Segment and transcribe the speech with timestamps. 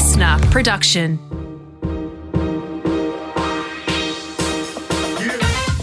[0.00, 1.18] listener production.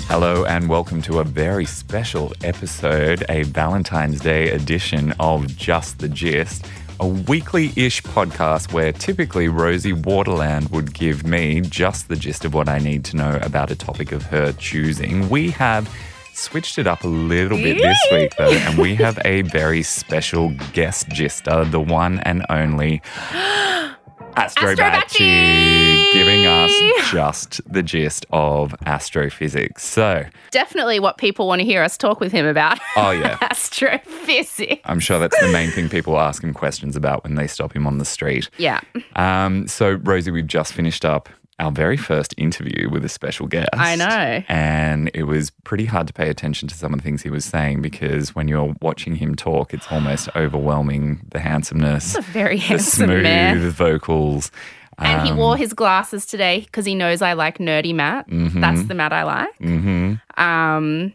[0.07, 6.09] Hello and welcome to a very special episode, a Valentine's Day edition of Just the
[6.09, 6.65] Gist,
[6.99, 12.55] a weekly ish podcast where typically Rosie Waterland would give me just the gist of
[12.55, 15.29] what I need to know about a topic of her choosing.
[15.29, 15.95] We have
[16.33, 20.55] switched it up a little bit this week though, and we have a very special
[20.73, 23.03] guest gister, the one and only
[24.37, 26.71] Astro Batchy, giving us
[27.11, 29.83] just the gist of astrophysics.
[29.83, 32.79] So, Definitely what people want to hear us talk with him about.
[32.95, 34.81] oh yeah, Astrophysics.
[34.85, 37.87] I'm sure that's the main thing people ask him questions about when they stop him
[37.87, 38.49] on the street.
[38.57, 38.81] Yeah.
[39.15, 43.69] Um, so, Rosie, we've just finished up our very first interview with a special guest.
[43.73, 44.43] I know.
[44.47, 47.45] And it was pretty hard to pay attention to some of the things he was
[47.45, 52.61] saying because when you're watching him talk, it's almost overwhelming the handsomeness, a very the
[52.63, 53.69] handsome smooth man.
[53.71, 54.51] vocals.
[54.99, 58.25] And he Um, wore his glasses today because he knows I like nerdy Matt.
[58.29, 59.57] That's the Matt I like.
[59.59, 60.19] mhm.
[60.37, 61.13] Um,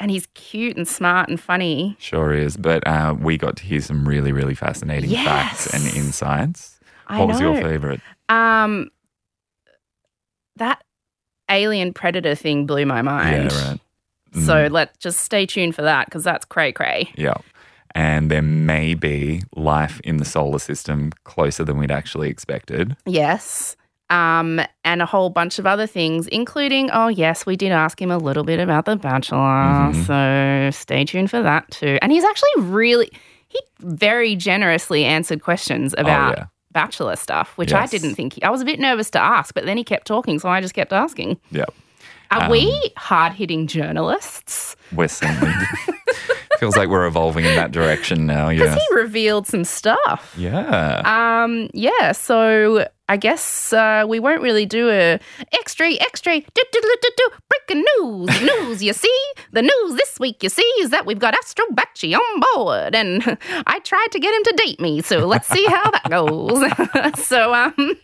[0.00, 1.96] and he's cute and smart and funny.
[2.00, 2.56] Sure is.
[2.56, 6.78] But uh, we got to hear some really, really fascinating facts and insights.
[7.06, 8.00] I What was your favorite?
[8.28, 8.90] Um,
[10.60, 10.82] that
[11.50, 13.50] alien predator thing blew my mind.
[13.52, 13.80] Yeah, right.
[14.44, 17.10] So let's just stay tuned for that because that's cray cray.
[17.16, 17.34] Yeah.
[17.96, 22.96] And there may be life in the solar system closer than we'd actually expected.
[23.04, 23.76] Yes.
[24.10, 28.10] Um, and a whole bunch of other things, including, oh, yes, we did ask him
[28.10, 29.38] a little bit about The Bachelor.
[29.38, 30.06] Mhm.
[30.06, 31.98] So stay tuned for that too.
[32.00, 33.10] And he's actually really,
[33.48, 36.46] he very generously answered questions about oh, yeah.
[36.72, 39.64] Bachelor stuff, which I didn't think, he, I was a bit nervous to ask, but
[39.64, 40.38] then he kept talking.
[40.38, 41.38] So I just kept asking.
[41.50, 41.64] Yeah.
[42.30, 44.76] Are Um, we hard hitting journalists?
[44.92, 45.52] We're certainly.
[46.60, 48.50] feels like we're evolving in that direction now.
[48.50, 50.34] Because he revealed some stuff.
[50.36, 51.02] Yeah.
[51.04, 55.18] Um, yeah, so I guess uh, we won't really do a
[55.52, 58.42] extra, extra, do, do, do, do, do, breaking news.
[58.42, 59.32] news, you see?
[59.50, 62.94] The news this week, you see, is that we've got Astro Batchy on board.
[62.94, 67.24] And I tried to get him to date me, so let's see how that goes.
[67.26, 67.96] so, um,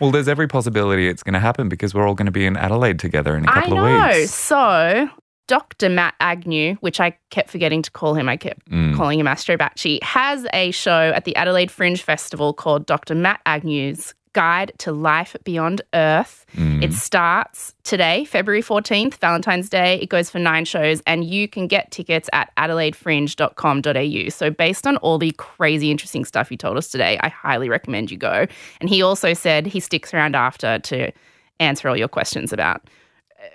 [0.00, 2.56] Well, there's every possibility it's going to happen because we're all going to be in
[2.56, 3.86] Adelaide together in a couple know.
[3.86, 4.34] of weeks.
[4.34, 5.08] So,
[5.48, 5.88] Dr.
[5.88, 8.94] Matt Agnew, which I kept forgetting to call him, I kept Mm.
[8.96, 13.14] calling him Astro Batchy, has a show at the Adelaide Fringe Festival called Dr.
[13.16, 16.44] Matt Agnew's Guide to Life Beyond Earth.
[16.54, 16.82] Mm.
[16.84, 19.98] It starts today, February 14th, Valentine's Day.
[20.00, 24.28] It goes for nine shows, and you can get tickets at adelaidefringe.com.au.
[24.28, 28.10] So, based on all the crazy, interesting stuff he told us today, I highly recommend
[28.10, 28.46] you go.
[28.80, 31.10] And he also said he sticks around after to
[31.58, 32.82] answer all your questions about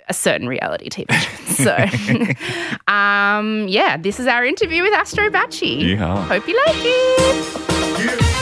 [0.10, 1.08] a certain reality TV.
[1.54, 1.72] So,
[2.92, 5.30] um, yeah, this is our interview with Astro.
[5.30, 6.26] Yeehaw.
[6.26, 8.34] Hope you like it.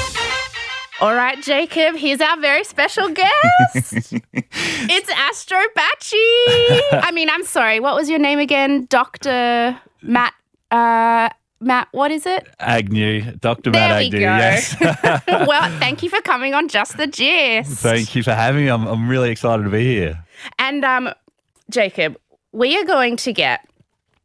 [1.02, 3.34] All right, Jacob, here's our very special guest.
[4.34, 6.82] it's Astro Batchy.
[7.04, 8.86] I mean, I'm sorry, what was your name again?
[8.86, 9.78] Dr.
[10.04, 10.34] Matt.
[10.70, 11.30] Uh,
[11.60, 12.48] Matt, what is it?
[12.60, 13.72] Agnew, Dr.
[13.72, 14.20] There Matt we Agnew.
[14.20, 14.26] go.
[14.26, 14.76] Yes.
[15.48, 17.80] well, thank you for coming on Just the Gist.
[17.80, 18.70] Thank you for having me.
[18.70, 20.24] I'm, I'm really excited to be here.
[20.60, 21.14] And um,
[21.72, 22.18] Jacob,
[22.52, 23.68] we are going to get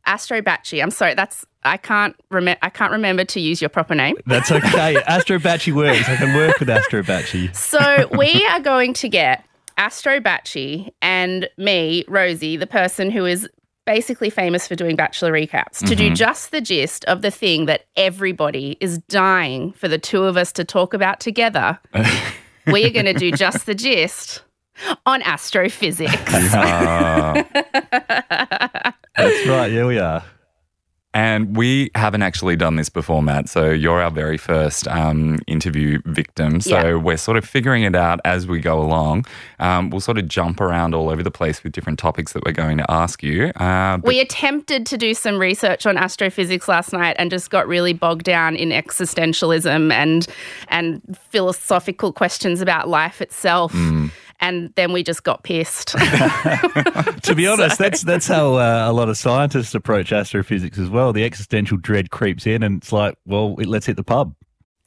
[0.05, 0.83] Astro Batchy.
[0.83, 2.59] I'm sorry, that's I can't remember.
[2.63, 4.17] I can't remember to use your proper name.
[4.27, 4.97] That's okay.
[5.07, 6.09] Astro Batchy works.
[6.09, 7.55] I can work with Astro Batchy.
[7.55, 9.45] So we are going to get
[9.77, 13.49] Astro Batchy and me, Rosie, the person who is
[13.85, 16.15] basically famous for doing Bachelor recaps, to do mm-hmm.
[16.15, 20.53] just the gist of the thing that everybody is dying for the two of us
[20.53, 21.79] to talk about together.
[22.67, 24.43] we are going to do just the gist
[25.07, 26.13] on astrophysics.
[29.17, 29.71] That's right.
[29.73, 30.23] Yeah, we are.
[31.15, 33.49] And we haven't actually done this before, Matt.
[33.49, 36.61] So you're our very first um, interview victim.
[36.61, 36.95] So Yeah.
[36.97, 39.25] we're sort of figuring it out as we go along.
[39.59, 42.53] Um, we'll sort of jump around all over the place with different topics that we're
[42.53, 43.47] going to ask you.
[43.57, 47.95] Uh, We attempted to do some research on astrophysics last night and just got really
[47.95, 50.27] bogged down in existentialism and
[50.69, 51.01] and
[51.31, 53.75] philosophical questions about life itself.
[54.41, 55.97] And then we just got pissed.
[57.27, 61.13] To be honest, that's that's how uh, a lot of scientists approach astrophysics as well.
[61.13, 64.35] The existential dread creeps in, and it's like, well, let's hit the pub.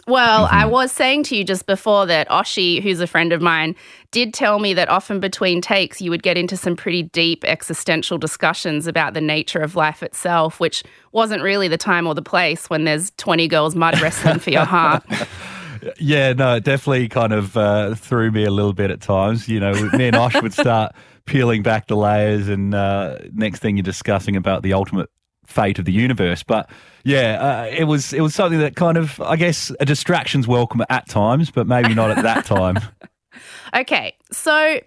[0.08, 3.76] Well, I was saying to you just before that Oshi, who's a friend of mine,
[4.10, 8.18] did tell me that often between takes you would get into some pretty deep existential
[8.18, 10.82] discussions about the nature of life itself, which
[11.12, 14.66] wasn't really the time or the place when there's 20 girls mud wrestling for your
[14.66, 15.04] heart.
[15.98, 19.48] Yeah, no, it definitely kind of uh, threw me a little bit at times.
[19.48, 20.94] You know, me and Osh would start
[21.26, 25.10] peeling back the layers, and uh, next thing you're discussing about the ultimate
[25.46, 26.44] fate of the universe.
[26.44, 26.70] But
[27.04, 30.82] yeah, uh, it was it was something that kind of I guess a distraction's welcome
[30.90, 32.78] at times, but maybe not at that time.
[33.76, 34.80] Okay, so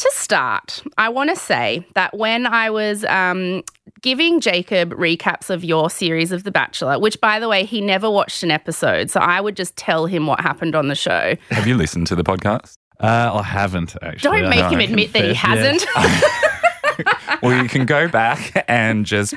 [0.00, 3.62] to start, I want to say that when I was um,
[4.00, 8.10] giving Jacob recaps of your series of The Bachelor, which by the way, he never
[8.10, 11.36] watched an episode, so I would just tell him what happened on the show.
[11.50, 12.78] Have you listened to the podcast?
[12.98, 14.30] Uh, I haven't actually.
[14.30, 15.86] Don't I make have him to admit that he hasn't.
[17.42, 19.34] well, you can go back and just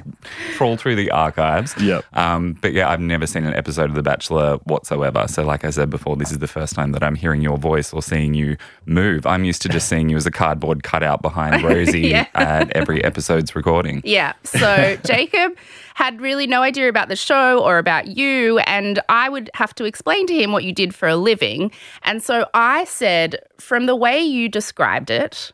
[0.55, 1.73] trawl through the archives.
[1.81, 2.05] Yep.
[2.13, 5.25] Um, but yeah, I've never seen an episode of The Bachelor whatsoever.
[5.27, 7.93] So, like I said before, this is the first time that I'm hearing your voice
[7.93, 9.25] or seeing you move.
[9.25, 12.27] I'm used to just seeing you as a cardboard cutout behind Rosie Yeah.
[12.35, 14.01] at every episode's recording.
[14.03, 14.33] Yeah.
[14.43, 15.57] So Jacob
[15.95, 18.57] had really no idea about the show or about you.
[18.59, 21.71] And I would have to explain to him what you did for a living.
[22.01, 25.51] And so I said, from the way you described it,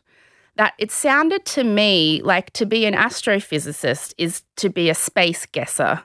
[0.60, 5.46] that it sounded to me like to be an astrophysicist is to be a space
[5.46, 6.02] guesser.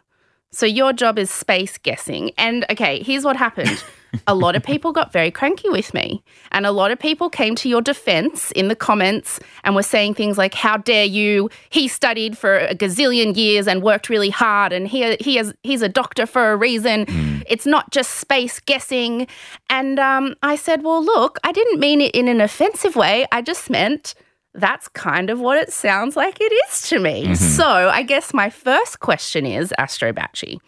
[0.53, 2.31] So your job is space guessing.
[2.37, 3.83] And okay, here's what happened.
[4.27, 6.23] a lot of people got very cranky with me.
[6.53, 10.13] And a lot of people came to your defense in the comments and were saying
[10.13, 11.49] things like, How dare you?
[11.69, 15.81] He studied for a gazillion years and worked really hard and he, he has, he's
[15.81, 17.43] a doctor for a reason.
[17.45, 19.27] It's not just space guessing.
[19.69, 23.25] And um, I said, Well, look, I didn't mean it in an offensive way.
[23.33, 24.15] I just meant
[24.55, 27.35] that's kind of what it sounds like it is to me.
[27.35, 30.59] So I guess my first question is, Astro Batchy,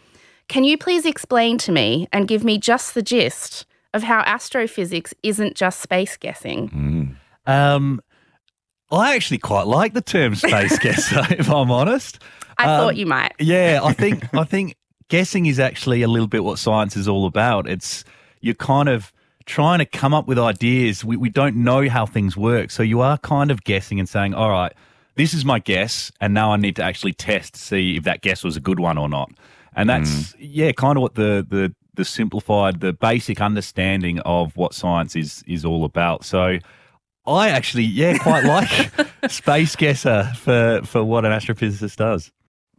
[0.50, 5.14] can you please explain to me and give me just the gist of how astrophysics
[5.24, 7.18] isn't just space guessing?
[7.46, 8.02] Um,
[8.92, 12.20] I actually quite like the term space guesser, if I'm honest.
[12.58, 13.34] I Um, thought you might.
[13.40, 14.76] Yeah, I think I think
[15.10, 17.70] guessing is actually a little bit what science is all about.
[17.70, 18.04] It's
[18.42, 19.12] you're kind of
[19.48, 21.04] trying to come up with ideas.
[21.04, 24.36] We we don't know how things work, so you are kind of guessing and saying,
[24.36, 24.72] "All right,
[25.16, 28.22] this is my guess, and now I need to actually test to see if that
[28.22, 29.32] guess was a good one or not."
[29.76, 30.36] And that's mm.
[30.40, 35.44] yeah, kind of what the the the simplified, the basic understanding of what science is
[35.48, 36.24] is all about.
[36.24, 36.60] So.
[37.30, 38.70] I actually, yeah, quite like
[39.30, 42.32] space guesser for, for what an astrophysicist does.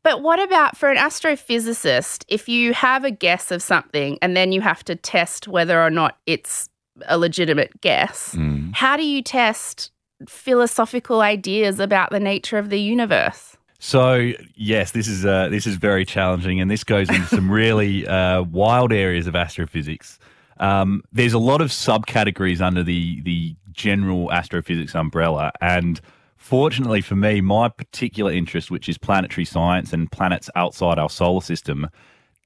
[0.09, 4.53] But what about for an astrophysicist, if you have a guess of something and then
[4.53, 6.71] you have to test whether or not it's
[7.09, 8.75] a legitimate guess, Mm.
[8.75, 9.91] how do you test
[10.27, 13.59] philosophical ideas about the nature of the universe?
[13.81, 18.07] So yes, this is uh, this is very challenging, and this goes into some really
[18.19, 20.19] uh, wild areas of astrophysics.
[20.59, 26.01] Um, there's a lot of subcategories under the the general astrophysics umbrella, and
[26.39, 31.43] fortunately for me, my particular interest, which is planetary science and planets outside our solar
[31.43, 31.89] system,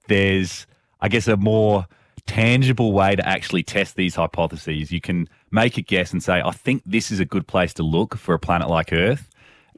[0.08, 0.66] there's
[1.00, 1.86] I guess a more
[2.26, 4.92] tangible way to actually test these hypotheses.
[4.92, 7.82] You can make a guess and say, I think this is a good place to
[7.82, 9.28] look for a planet like Earth.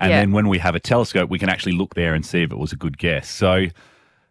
[0.01, 0.21] And Yeah.
[0.21, 2.59] then when we have a telescope, we can actually look there and see if it
[2.59, 3.29] was a good guess.
[3.29, 3.67] So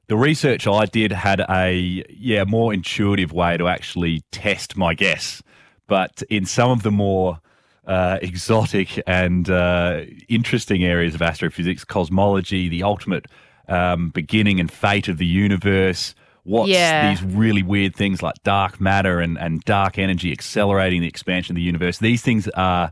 [0.07, 5.41] the research I did had a yeah more intuitive way to actually test my guess,
[5.87, 7.39] but in some of the more
[7.87, 13.25] uh, exotic and uh, interesting areas of astrophysics, cosmology, the ultimate
[13.67, 16.15] um, beginning and fate of the universe.
[16.43, 17.09] What's Yeah.
[17.09, 21.55] these really weird things like dark matter and, and dark energy accelerating the expansion of
[21.55, 21.97] the universe?
[21.99, 22.91] These things are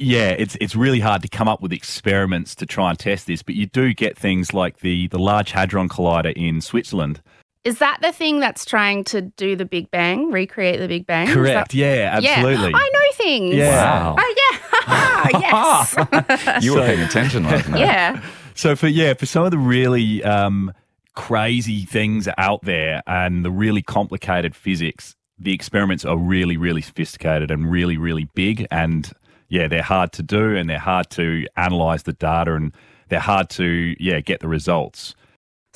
[0.00, 3.42] yeah, it's it's really hard to come up with experiments to try and test this,
[3.42, 7.20] but you do get things like the the Large Hadron Collider in Switzerland.
[7.64, 11.26] Is that the thing that's trying to do the Big Bang, recreate the Big Bang?
[11.28, 11.70] Correct.
[11.72, 12.70] that- Yeah, absolutely.
[12.70, 12.76] Yeah.
[12.76, 13.54] I know things.
[13.54, 13.82] Yeah.
[13.82, 14.16] Wow.
[14.18, 15.28] Oh, yeah.
[15.40, 16.62] yes.
[16.64, 17.80] You were paying attention last night.
[17.80, 18.22] yeah.
[18.54, 20.72] So for yeah, for some of the really um,
[21.14, 27.50] crazy things out there and the really complicated physics, the experiments are really really sophisticated
[27.50, 29.12] and really really big and
[29.48, 32.72] yeah, they're hard to do and they're hard to analyze the data and
[33.08, 35.14] they're hard to yeah, get the results.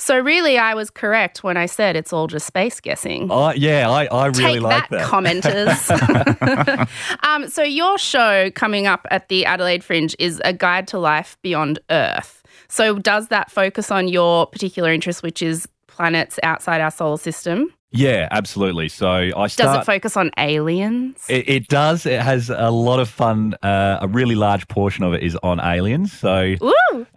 [0.02, 3.30] So really, I was correct when I said it's all just space guessing.
[3.30, 5.08] I yeah, I, I really Take like that, that.
[5.08, 6.88] commenters.
[7.22, 11.38] um, so your show coming up at the Adelaide Fringe is a guide to life
[11.42, 12.42] beyond Earth.
[12.66, 17.72] So does that focus on your particular interest, which is planets outside our solar system?
[17.92, 18.88] Yeah, absolutely.
[18.88, 21.24] So I Does it focus on aliens?
[21.28, 22.06] It, it does.
[22.06, 23.54] It has a lot of fun.
[23.62, 26.12] Uh, a really large portion of it is on aliens.
[26.12, 26.54] So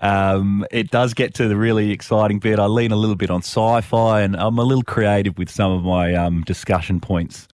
[0.01, 2.60] um, it does get to the really exciting bit.
[2.60, 5.84] I lean a little bit on sci-fi, and I'm a little creative with some of
[5.84, 7.48] my um, discussion points.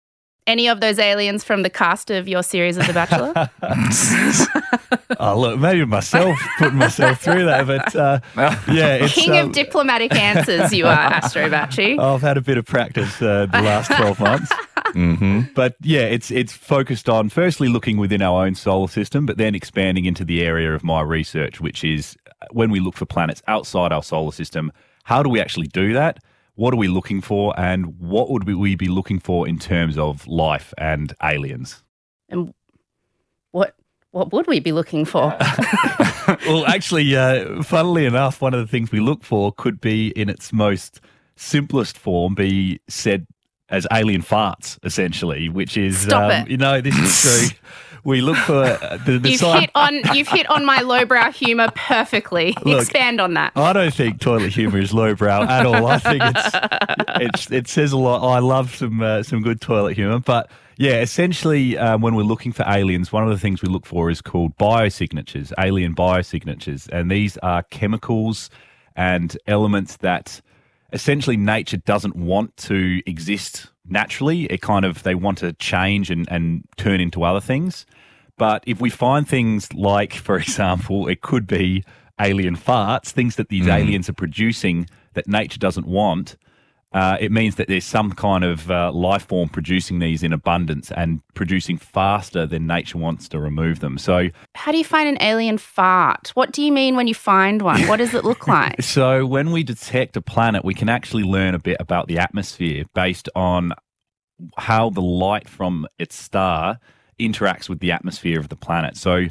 [0.47, 3.49] Any of those aliens from the cast of your series of The Bachelor?
[5.19, 8.19] oh, look, maybe myself putting myself through that, but uh,
[8.71, 9.13] yeah, it's.
[9.13, 11.97] King um, of diplomatic answers, you are, Astro Bachi.
[11.99, 14.51] I've had a bit of practice uh, the last 12 months.
[14.87, 15.53] Mm-hmm.
[15.53, 19.53] But yeah, it's it's focused on firstly looking within our own solar system, but then
[19.55, 23.41] expanding into the area of my research, which is uh, when we look for planets
[23.47, 24.71] outside our solar system.
[25.03, 26.19] How do we actually do that?
[26.55, 30.27] What are we looking for, and what would we be looking for in terms of
[30.27, 31.83] life and aliens?
[32.29, 32.53] And
[33.51, 33.75] what
[34.11, 35.35] what would we be looking for?
[36.45, 40.29] well, actually, uh, funnily enough, one of the things we look for could be in
[40.29, 40.99] its most
[41.35, 43.25] simplest form be said
[43.69, 47.57] as alien farts, essentially, which is um, you know this is true.
[48.03, 48.61] We look for
[49.05, 52.55] the, the you've side- hit on you've hit on my lowbrow humor perfectly.
[52.63, 53.53] Look, Expand on that.
[53.55, 55.85] I don't think toilet humor is lowbrow at all.
[55.87, 56.49] I think it's,
[57.21, 58.27] it's it says a lot.
[58.27, 62.51] I love some uh, some good toilet humor, but yeah, essentially, um, when we're looking
[62.51, 67.11] for aliens, one of the things we look for is called biosignatures, alien biosignatures, and
[67.11, 68.49] these are chemicals
[68.95, 70.41] and elements that
[70.91, 74.45] essentially nature doesn't want to exist naturally.
[74.45, 77.85] It kind of they want to change and, and turn into other things.
[78.37, 81.83] But if we find things like, for example, it could be
[82.19, 83.75] alien farts, things that these mm.
[83.75, 86.37] aliens are producing that nature doesn't want,
[86.93, 90.91] uh, it means that there's some kind of uh, life form producing these in abundance
[90.91, 93.97] and producing faster than nature wants to remove them.
[93.97, 96.31] So, How do you find an alien fart?
[96.33, 97.87] What do you mean when you find one?
[97.87, 98.81] What does it look like?
[98.81, 102.83] so when we detect a planet, we can actually learn a bit about the atmosphere
[102.93, 103.73] based on
[104.57, 106.79] how the light from its star
[107.19, 108.97] interacts with the atmosphere of the planet.
[108.97, 109.27] So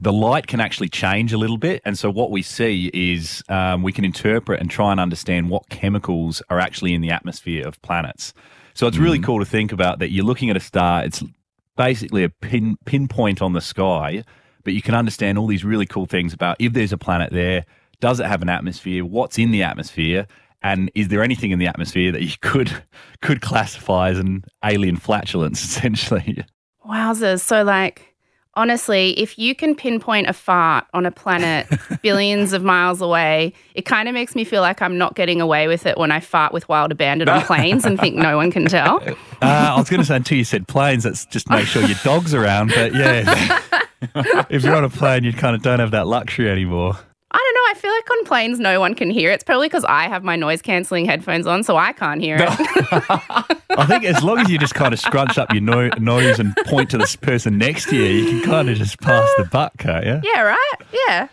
[0.00, 1.82] the light can actually change a little bit.
[1.84, 5.68] And so what we see is um, we can interpret and try and understand what
[5.68, 8.32] chemicals are actually in the atmosphere of planets.
[8.74, 11.22] So it's really cool to think about that you're looking at a star, it's
[11.76, 14.24] basically a pin, pinpoint on the sky,
[14.64, 17.64] but you can understand all these really cool things about if there's a planet there,
[18.00, 19.04] does it have an atmosphere?
[19.04, 20.26] What's in the atmosphere?
[20.62, 22.82] And is there anything in the atmosphere that you could
[23.20, 26.44] could classify as an alien flatulence, essentially?
[26.86, 27.40] Wowzers.
[27.40, 28.11] So, like,
[28.54, 31.66] honestly, if you can pinpoint a fart on a planet
[32.02, 35.68] billions of miles away, it kind of makes me feel like I'm not getting away
[35.68, 38.66] with it when I fart with wild abandon on planes and think no one can
[38.66, 39.02] tell.
[39.06, 41.98] Uh, I was going to say until you said planes, that's just make sure your
[42.04, 42.72] dog's around.
[42.74, 43.60] But yeah,
[44.50, 46.98] if you're on a plane, you kind of don't have that luxury anymore.
[47.64, 47.78] I know.
[47.78, 49.34] I feel like on planes, no one can hear it.
[49.34, 52.48] It's probably because I have my noise cancelling headphones on, so I can't hear it.
[53.70, 56.54] I think as long as you just kind of scrunch up your no- nose and
[56.66, 59.76] point to this person next to you, you can kind of just pass the buck,
[59.78, 60.20] can't you?
[60.22, 60.74] yeah, right?
[60.92, 61.28] Yeah.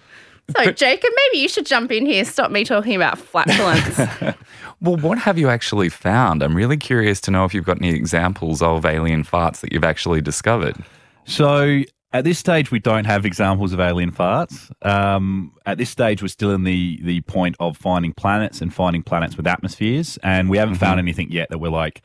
[0.55, 2.25] So, Jacob, maybe you should jump in here.
[2.25, 3.99] Stop me talking about flatulence.
[4.81, 6.41] Well, what have you actually found?
[6.41, 9.83] I'm really curious to know if you've got any examples of alien farts that you've
[9.83, 10.77] actually discovered.
[11.25, 14.71] So at this stage, we don't have examples of alien farts.
[14.85, 19.03] Um, at this stage, we're still in the the point of finding planets and finding
[19.03, 22.01] planets with atmospheres, and we haven't found anything yet that we're like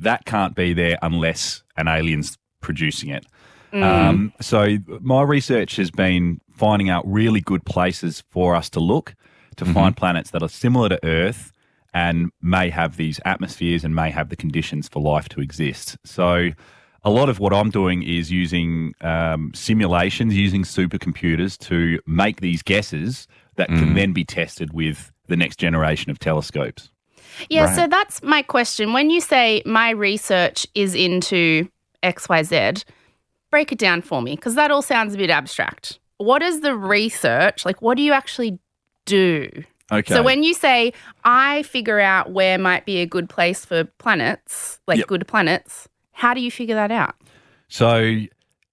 [0.00, 3.26] that can't be there unless an alien's producing it.
[3.72, 9.14] Um, so my research has been finding out really good places for us to look
[9.56, 11.52] to find planets that are similar to Earth
[11.92, 15.96] and may have these atmospheres and may have the conditions for life to exist.
[16.04, 16.50] So
[17.06, 22.62] a lot of what I'm doing is using um, simulations, using supercomputers to make these
[22.62, 26.90] guesses that can then be tested with the next generation of telescopes.
[27.48, 27.74] Yeah, Right.
[27.76, 28.92] so that's my question.
[28.92, 31.68] When you say my research is into
[32.02, 32.84] XYZ,
[33.52, 36.00] break it down for me because that all sounds a bit abstract.
[36.18, 37.64] What is the research?
[37.64, 38.58] Like, what do you actually
[39.04, 39.48] do?
[39.92, 40.12] Okay.
[40.12, 40.92] So, when you say
[41.24, 45.06] I figure out where might be a good place for planets, like Yep.
[45.06, 47.14] good planets, how do you figure that out?
[47.68, 48.20] So,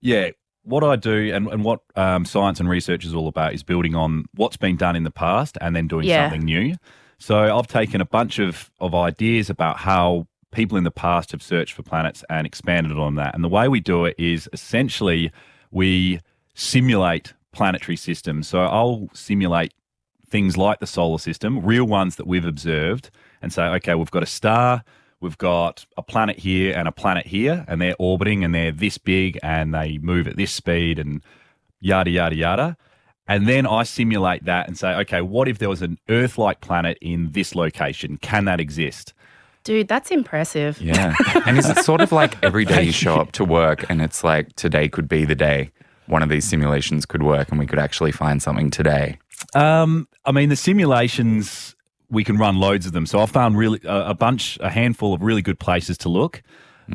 [0.02, 0.30] yeah,
[0.64, 3.96] what I do and, and what um, science and research is all about is building
[3.96, 6.30] on what's been done in the past and then doing Yeah.
[6.30, 6.76] something new.
[7.18, 11.44] So, I've taken a bunch of, of ideas about how people in the past have
[11.44, 13.36] searched for planets and expanded on that.
[13.36, 15.32] And the way we do it is essentially
[15.72, 16.20] we
[16.54, 18.48] simulate planetary systems.
[18.48, 19.74] So, I'll simulate
[20.30, 23.10] things like the solar system, real ones that we've observed,
[23.42, 24.84] and say, okay, we've got a star,
[25.24, 28.98] we've got a planet here and a planet here, and they're orbiting and they're this
[28.98, 31.22] big and they move at this speed and
[31.80, 32.78] yada, yada, yada.
[33.26, 36.60] And then I simulate that and say, okay, what if there was an Earth like
[36.60, 38.18] planet in this location?
[38.18, 39.14] Can that exist?
[39.64, 40.82] Dude, that's impressive.
[40.82, 41.16] Yeah.
[41.46, 44.24] and is it sort of like every day you show up to work and it's
[44.26, 45.72] like today could be the day
[46.08, 49.20] one of these simulations could work and we could actually find something today?
[49.56, 51.73] Um, I mean, the simulations
[52.14, 53.06] we can run loads of them.
[53.06, 56.42] So I found really a, a bunch, a handful of really good places to look.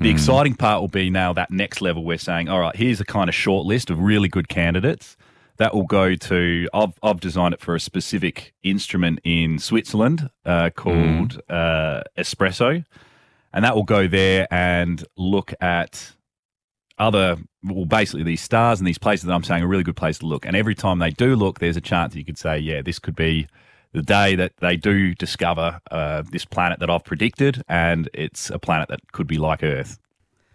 [0.01, 2.05] The exciting part will be now that next level.
[2.05, 5.17] We're saying, all right, here's a kind of short list of really good candidates
[5.57, 6.69] that will go to.
[6.75, 12.85] I've I've designed it for a specific instrument in Switzerland uh, called uh, Espresso.
[13.53, 16.13] and that will go there and look at
[16.99, 20.19] other, well, basically these stars and these places that I'm saying are really good place
[20.19, 20.45] to look.
[20.45, 23.17] And every time they do look, there's a chance you could say, yeah, this could
[23.17, 23.47] be
[23.93, 28.59] the day that they do discover uh, this planet that I've predicted, and it's a
[28.59, 29.99] planet that could be like Earth.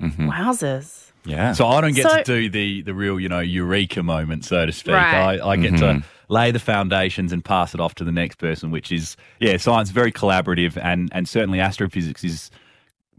[0.01, 1.11] Wowzers.
[1.25, 1.53] Yeah.
[1.53, 4.65] So I don't get So- to do the the real, you know, eureka moment, so
[4.65, 4.93] to speak.
[4.95, 5.39] Right.
[5.39, 8.71] I, I get to lay the foundations and pass it off to the next person,
[8.71, 12.51] which is yeah, science very collaborative and and certainly astrophysics is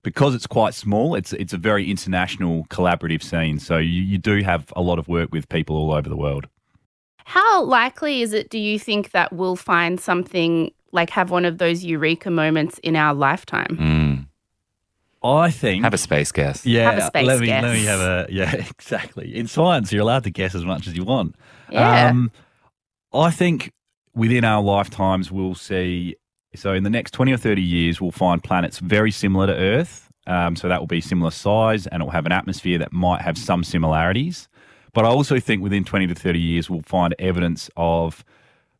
[0.02, 3.58] because it's quite small, it's it's a very international collaborative scene.
[3.58, 6.46] So you, you do have a lot of work with people all over the world.
[7.24, 11.58] How likely is it, do you think, that we'll find something like have one of
[11.58, 13.76] those eureka moments in our lifetime?
[13.80, 14.26] Mm.
[15.26, 16.66] I think Have a space guess.
[16.66, 17.62] yeah, Have a space let me guess.
[17.62, 19.34] let me have a yeah, exactly.
[19.34, 21.34] In science, you're allowed to guess as much as you want.
[21.70, 22.08] Yeah.
[22.10, 22.30] Um,
[23.14, 23.72] I think
[24.14, 26.16] within our lifetimes, we'll see.
[26.56, 30.10] So, in the next 20 or 30 years, we'll find planets very similar to Earth.
[30.26, 33.22] Um, so, that will be similar size and it will have an atmosphere that might
[33.22, 34.46] have some similarities.
[34.94, 38.24] But I also think within 20 to 30 years, we'll find evidence of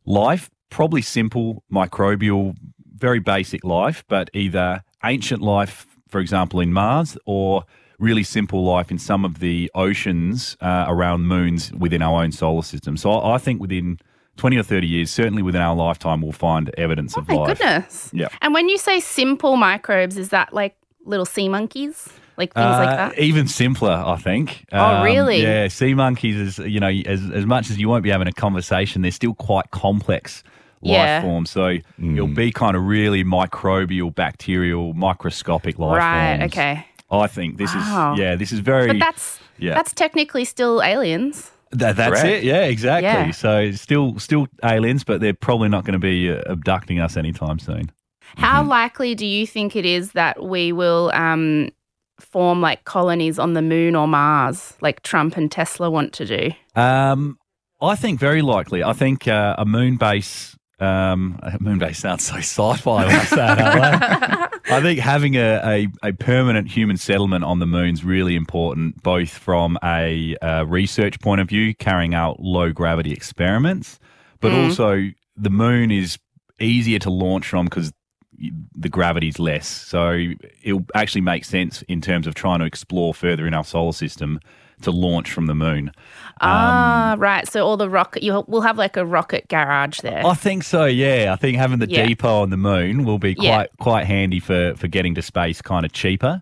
[0.05, 2.55] life, probably simple, microbial,
[2.95, 7.65] very basic life, but either ancient life, for example, in Mars, or
[7.99, 12.61] really simple life in some of the oceans uh, around moons within our own solar
[12.63, 12.97] system.
[12.97, 13.99] So I I think within
[14.37, 17.37] 20 or 30 years, certainly within our lifetime, we'll find evidence of life.
[17.37, 17.57] Oh, My life.
[17.57, 18.09] goodness.
[18.13, 18.27] Yeah.
[18.41, 22.09] And when you say simple microbes, is that like little sea monkeys?
[22.37, 23.19] Like things like Uh, that?
[23.19, 24.65] Even simpler, I think.
[24.71, 25.41] Um, Oh, really?
[25.41, 28.33] Yeah, sea monkeys is you know as as much as you won't be having a
[28.33, 30.43] conversation, they're still quite complex
[30.81, 31.21] life Yeah.
[31.21, 31.49] forms.
[31.49, 36.39] So you'll be kind of really microbial, bacterial, microscopic life Right, forms.
[36.41, 36.45] Right.
[36.75, 36.85] Okay.
[37.11, 38.13] I think this Wow.
[38.13, 39.73] is yeah, this is very But that's yeah.
[39.75, 41.51] that's technically still aliens.
[41.71, 42.25] That, that's Correct.
[42.37, 42.43] it.
[42.43, 43.07] Yeah, exactly.
[43.09, 43.31] Yeah.
[43.31, 47.59] So still still aliens, but they're probably not going to be uh, abducting us anytime
[47.59, 47.91] soon.
[48.37, 48.69] How Mm-hmm.
[48.69, 51.69] likely do you think it is that we will um,
[52.19, 56.51] form like colonies on the moon or Mars, like Trump and Tesla want to do?
[56.79, 57.37] Um,
[57.81, 58.83] I think very likely.
[58.83, 60.55] I think uh, a moon base.
[60.79, 64.49] Um, moon base sounds so sci-fi when I say it out loud.
[64.67, 69.01] I think having a, a, a permanent human settlement on the moon is really important,
[69.03, 73.99] both from a uh, research point of view, carrying out low gravity experiments,
[74.41, 76.17] but also the moon is
[76.59, 77.93] easier to launch from because
[78.75, 79.67] the gravity's less.
[79.67, 80.31] So
[80.63, 84.39] it'll actually make sense in terms of trying to explore further in our solar system
[84.81, 85.91] to launch from the moon.
[86.41, 87.47] ah, right.
[87.47, 90.25] So all the rocket, you we'll have like a rocket garage there.
[90.25, 90.85] I think so.
[90.85, 92.05] Yeah, I think having the Yeah.
[92.05, 93.65] depot on the moon will be quite Yeah.
[93.79, 96.41] quite handy for for getting to space, kind of cheaper.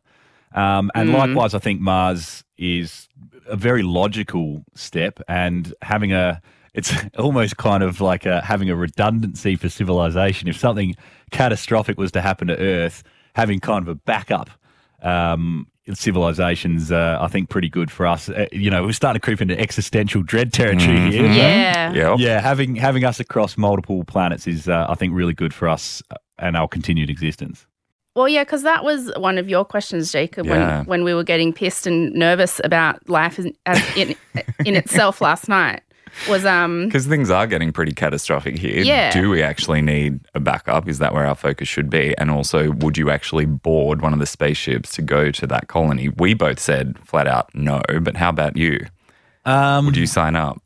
[0.55, 1.13] Um, and Mm.
[1.13, 3.07] likewise, I think Mars is
[3.47, 6.41] a very logical step, and having a
[6.73, 10.47] it's almost kind of like a, having a redundancy for civilization.
[10.47, 10.95] If something
[11.31, 13.03] catastrophic was to happen to Earth,
[13.35, 14.49] having kind of a backup
[15.01, 18.29] um, civilizations, uh, I think, pretty good for us.
[18.29, 21.25] Uh, you know, we're starting to creep into existential dread territory here.
[21.25, 21.93] yeah.
[21.93, 22.19] Yep.
[22.19, 26.01] Yeah, having having us across multiple planets is, uh, I think, really good for us
[26.11, 27.65] uh, and our continued existence.
[28.15, 30.77] Well, yeah, because that was one of your questions, Jacob, Yeah.
[30.79, 33.55] when, when we were getting pissed and nervous about life in,
[33.97, 34.15] in,
[34.65, 35.81] in itself last night.
[36.29, 38.83] Was um Because things are getting pretty catastrophic here.
[38.83, 39.11] Yeah.
[39.11, 40.87] Do we actually need a backup?
[40.87, 42.15] Is that where our focus should be?
[42.17, 46.09] And also, would you actually board one of the spaceships to go to that colony?
[46.09, 48.85] We both said flat out no, but how about you?
[49.45, 50.61] Um, Would you sign up?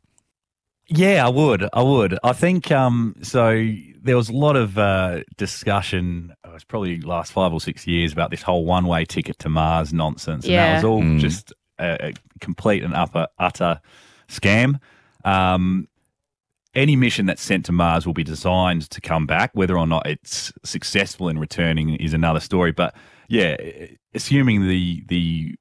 [0.86, 1.68] Yeah, I would.
[1.72, 2.18] I would.
[2.24, 3.66] I think um, so.
[4.00, 6.32] There was a lot of uh, discussion.
[6.46, 9.92] It was probably last five or six years about this whole one-way ticket to Mars
[9.92, 11.18] nonsense, and that was all Mm.
[11.20, 13.80] just a, a complete and upper utter
[14.28, 14.78] scam.
[15.24, 15.88] Um,
[16.74, 19.50] any mission that's sent to Mars will be designed to come back.
[19.54, 22.72] Whether or not it's successful in returning is another story.
[22.72, 22.94] But
[23.28, 23.56] yeah,
[24.14, 25.54] assuming the the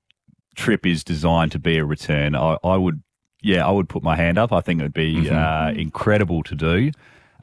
[0.56, 3.02] trip is designed to be a return, I, I would
[3.41, 4.52] yeah I would put my hand up.
[4.52, 5.32] I think it would be Mhm.
[5.32, 6.91] uh, incredible to do.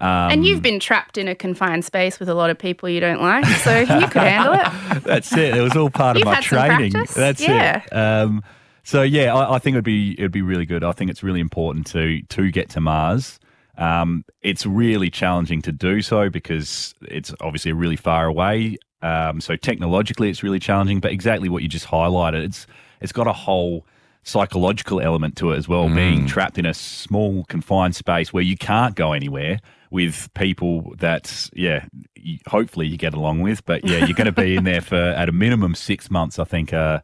[0.01, 2.99] Um, and you've been trapped in a confined space with a lot of people you
[3.01, 5.03] don't like, so you could handle it.
[5.05, 5.57] That's it.
[5.57, 6.91] It was all part of You've my had training.
[6.93, 7.15] practice.
[7.15, 7.83] That's Yeah.
[7.85, 7.93] it.
[7.97, 8.43] Um,
[8.85, 10.85] so yeah, I, I think it'd be it'd be really good.
[10.85, 13.41] I think it's really important to to get to Mars.
[13.77, 18.77] Um, it's really challenging to do so because it's obviously really far away.
[19.03, 21.01] Um, so technologically, it's really challenging.
[21.01, 22.67] But exactly what you just highlighted, it's
[23.01, 23.87] it's got a whole
[24.23, 25.89] psychological element to it as well.
[25.89, 31.51] Being trapped in a small confined space where you can't go anywhere with people that
[31.53, 33.65] yeah, you, hopefully you get along with.
[33.65, 36.39] But yeah, you're going to be in there for at a minimum six months.
[36.39, 37.01] I think uh,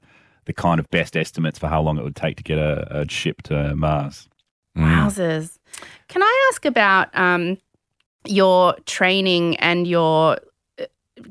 [0.50, 3.08] the kind of best estimates for how long it would take to get a, a
[3.08, 4.28] ship to Mars.
[4.76, 4.82] Mm.
[4.82, 5.58] Wowzers.
[6.08, 7.56] Can I ask about um,
[8.26, 10.38] your training and your
[10.80, 10.86] uh,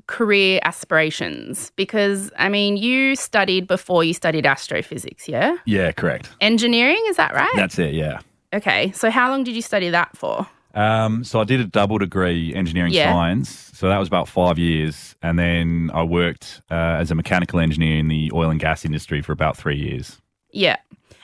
[0.08, 1.74] career aspirations?
[1.76, 5.58] Because, I mean, you studied before you studied astrophysics, yeah?
[5.66, 6.30] Yeah, correct.
[6.40, 7.52] Engineering, is that right?
[7.58, 8.22] That's it, yeah.
[8.54, 8.94] okay.
[8.94, 10.48] So, how long did you study that for?
[10.74, 13.12] Um, so I did a double degree engineering Yeah.
[13.12, 13.72] science.
[13.74, 15.16] So that was about five years.
[15.22, 19.22] And then I worked uh, as a mechanical engineer in the oil and gas industry
[19.22, 20.22] for about three years.
[20.52, 20.78] Yeah.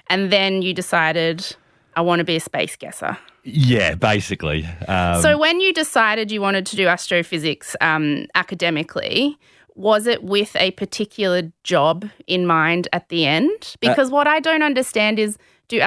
[0.09, 1.55] And then you decided,
[1.95, 3.17] I want to be a space guesser.
[3.43, 4.67] Yeah, basically.
[4.87, 9.37] Um, so, when you decided you wanted to do astrophysics um, academically,
[9.75, 13.75] was it with a particular job in mind at the end?
[13.81, 15.79] Because what I don't understand is do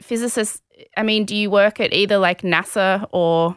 [0.00, 0.60] astrophysicists,
[0.96, 3.56] I mean, do you work at either like NASA or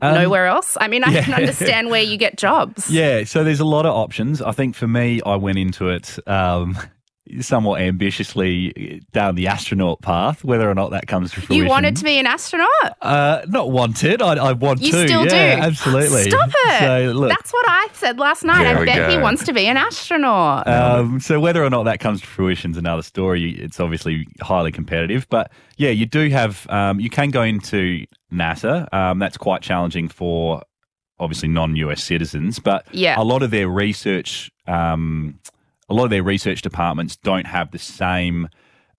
[0.00, 0.76] Um, nowhere else?
[0.80, 1.24] I mean, I yeah.
[1.24, 2.90] can understand where you get jobs.
[2.90, 4.42] Yeah, so there's a lot of options.
[4.42, 6.76] I think for me, I went into it um,
[7.40, 11.54] somewhat ambitiously down the astronaut path, whether or not that comes to fruition.
[11.64, 12.68] You wanted to be an astronaut?
[13.00, 14.20] Uh, not wanted.
[14.20, 15.06] I, I want You to.
[15.06, 15.62] still yeah, do.
[15.62, 16.28] absolutely.
[16.30, 16.78] Stop it.
[16.80, 18.64] So look, That's what I said last night.
[18.64, 20.66] There I we bet he wants to be an astronaut.
[20.66, 23.52] Um, so whether or not that comes to fruition is another story.
[23.52, 28.92] It's obviously highly competitive, but yeah, you do have um, you can go into NASA.
[28.92, 30.62] Um, that's quite challenging for
[31.20, 33.14] obviously non-US citizens, but Yeah.
[33.16, 35.38] a lot of their research, um,
[35.92, 38.48] a lot of their research departments don't have the same.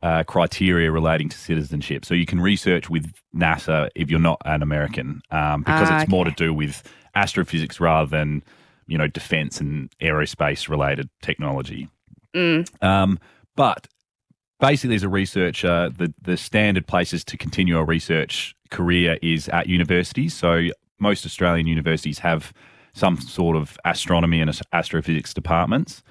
[0.02, 2.04] Uh, criteria relating to citizenship.
[2.04, 6.10] So you can research with NASA if you're not an American, um, because Ah, it's
[6.10, 6.84] more to do with
[7.16, 8.44] astrophysics rather than
[8.86, 11.88] you know defense and aerospace related technology.
[12.36, 12.84] Mm.
[12.84, 13.18] Um,
[13.56, 13.88] but
[14.60, 19.68] basically, as a researcher, the, the standard places to continue a research career is at
[19.68, 20.34] universities.
[20.34, 20.68] So
[21.00, 22.54] most Australian universities have
[22.94, 26.04] some sort of astronomy and astrophysics departments.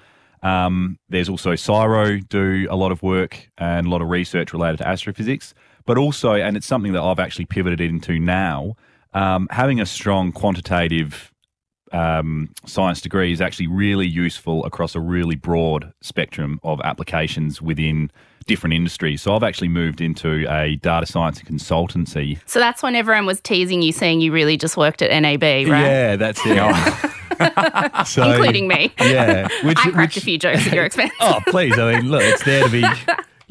[0.43, 4.77] Um, there's also CSIRO do a lot of work and a lot of research related
[4.77, 5.53] to astrophysics,
[5.85, 8.75] but also, and it's something that I've actually pivoted into now,
[9.13, 11.31] um, having a strong quantitative
[11.93, 18.11] um, science degree is actually really useful across a really broad spectrum of applications within
[18.45, 19.21] different industries.
[19.21, 22.39] So I've actually moved into a data science consultancy.
[22.45, 25.65] So that's when everyone was teasing you, saying you really just worked at NAB, right?
[25.67, 27.13] Yeah, that's it.
[28.05, 28.93] so, Including me.
[28.99, 31.11] Yeah, which, I cracked which- a few jokes at your expense.
[31.19, 31.77] Oh, please!
[31.77, 32.83] I mean, look, it's there to be,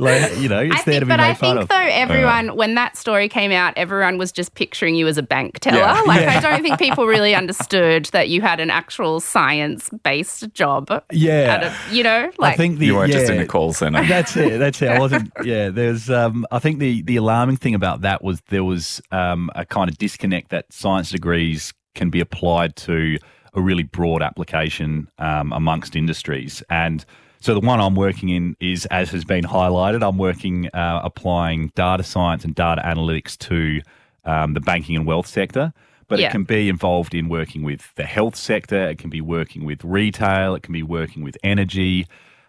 [0.02, 1.68] like, you know, it's I there think, to be but made I fun think of.
[1.68, 5.58] though everyone, when that story came out, everyone was just picturing you as a bank
[5.60, 5.78] teller.
[5.78, 6.02] Yeah.
[6.06, 6.38] Like Yeah.
[6.38, 9.20] I don't think people really understood that you had an actual
[9.66, 10.90] science-based job.
[11.12, 13.72] yeah, At a, you know, like I think the You weren't just in a call
[13.72, 14.04] center.
[14.06, 14.58] That's it.
[14.58, 14.88] That's it.
[14.90, 15.30] I wasn't.
[15.44, 16.08] Yeah, there's.
[16.10, 19.90] Um, I think the the alarming thing about that was there was um, a kind
[19.90, 23.16] of disconnect that science degrees can be applied to
[23.54, 27.04] a really broad application um, amongst industries, and
[27.42, 31.72] so the one I'm working in is, as has been highlighted, I'm working uh, applying
[31.74, 33.80] data science and data analytics to
[34.24, 35.72] um, the banking and wealth sector.
[36.06, 36.28] But Yeah.
[36.28, 38.88] it can be involved in working with the health sector.
[38.88, 40.54] It can be working with retail.
[40.54, 42.06] It can be working with energy.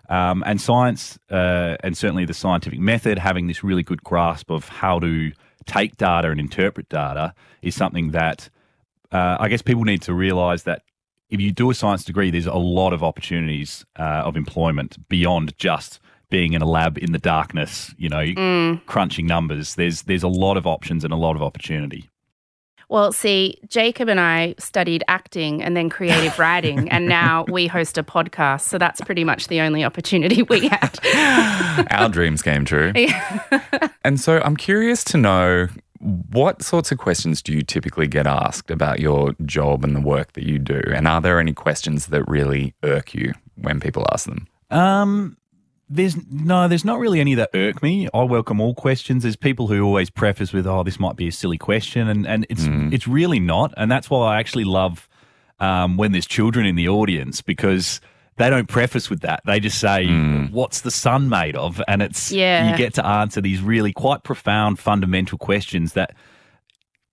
[0.09, 4.67] Um, and science, uh, and certainly the scientific method, having this really good grasp of
[4.67, 5.31] how to
[5.65, 8.49] take data and interpret data is something that
[9.11, 10.83] uh, I guess people need to realize that
[11.33, 15.57] if you do a science degree, there's a lot of opportunities uh, of employment beyond
[15.57, 19.73] just being in a lab in the darkness, you know, crunching numbers.
[19.73, 22.07] There's there's a lot of options and a lot of opportunity.
[22.87, 27.97] Well, see, Jacob and I studied acting and then creative writing, and now we host
[27.97, 28.61] a podcast.
[28.61, 31.87] So that's pretty much the only opportunity we had.
[31.91, 32.93] Our dreams came true.
[34.05, 35.67] and so I'm curious to know
[36.03, 40.33] what sorts of questions do you typically get asked about your job and the work
[40.33, 40.81] that you do?
[40.93, 44.47] And are there any questions that really irk you when people ask them?
[44.69, 45.37] Um,
[45.89, 48.09] there's no, there's not really any that irk me.
[48.13, 49.23] I welcome all questions.
[49.23, 52.45] There's people who always preface with, "Oh, this might be a silly question," and and
[52.49, 53.73] it's it's really not.
[53.77, 55.07] And that's why I actually love
[55.59, 58.01] um, when there's children in the audience because
[58.37, 59.41] they don't preface with that.
[59.45, 60.07] They just say,
[60.51, 62.71] "What's the sun made of?" And it's Yeah.
[62.71, 66.15] you get to answer these really quite profound, fundamental questions that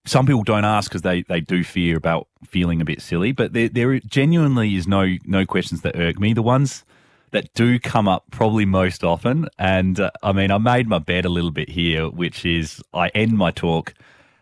[0.06, 3.32] some people don't ask because they, they do fear about feeling a bit silly.
[3.32, 6.32] But there there genuinely is no no questions that irk me.
[6.32, 6.84] The ones
[7.32, 11.24] that do come up probably most often, and uh, I mean, I made my bed
[11.24, 13.94] a little bit here, which is I end my talk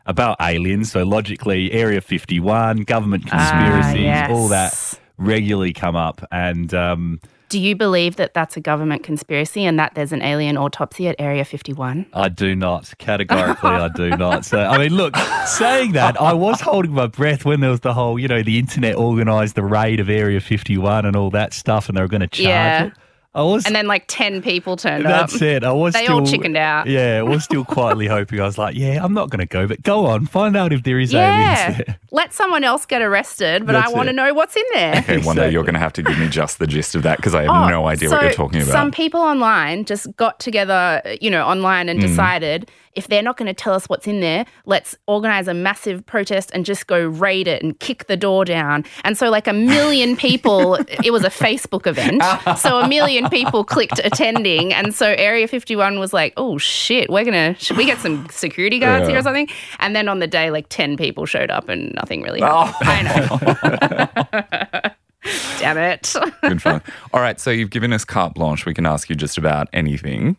[0.07, 0.93] about aliens.
[0.93, 4.31] So logically, Area Fifty One, government conspiracies, yes.
[4.31, 9.65] all that regularly come up, and um, Do you believe that that's a government conspiracy
[9.65, 12.07] and that there's an alien autopsy at Area 51?
[12.13, 12.93] I do not.
[12.99, 14.45] Categorically, I do not.
[14.45, 17.95] So, I mean, look, saying that, I was holding my breath when there was the
[17.95, 21.89] whole, you know, the internet organised the raid of Area 51 and all that stuff,
[21.89, 22.85] and they were going to charge Yeah.
[22.87, 22.93] it.
[23.35, 23.67] I was.
[23.67, 25.31] And then like 10 people turned up.
[25.31, 25.63] That's it.
[25.63, 25.93] I was.
[25.95, 26.87] They still, all chickened out.
[26.87, 28.41] Yeah, I was still quietly hoping.
[28.41, 30.83] I was like, yeah, I'm not going to go, but go on, find out if
[30.83, 31.67] there is Yeah.
[31.67, 31.99] aliens there.
[32.11, 34.97] Let someone else get arrested, but I want to know what's in there.
[35.01, 37.19] Okay, one day you're going to have to give me just the gist of that
[37.19, 38.73] because I have Oh, no idea so what you're talking about.
[38.73, 41.91] Some people online just got together, you know, online Mm.
[41.93, 45.55] and decided if they're not going to tell us what's in there, let's organize a
[45.55, 48.85] massive protest and just go raid it and kick the door down.
[49.05, 52.23] And so, like a million people, it was a Facebook event.
[52.59, 54.75] So a million people clicked attending.
[54.75, 58.27] And so Area 51 was like, oh shit, we're going to, should we get some
[58.31, 59.11] security guards Yeah.
[59.11, 59.49] here or something?
[59.79, 63.09] And then on the day, like 10 people showed up and nothing really happened.
[63.49, 63.59] Oh.
[63.63, 64.91] I know.
[65.59, 66.15] Damn it.
[66.43, 66.81] Good fun.
[67.13, 68.65] All right, so you've given us carte blanche.
[68.67, 70.37] We can ask you just about anything.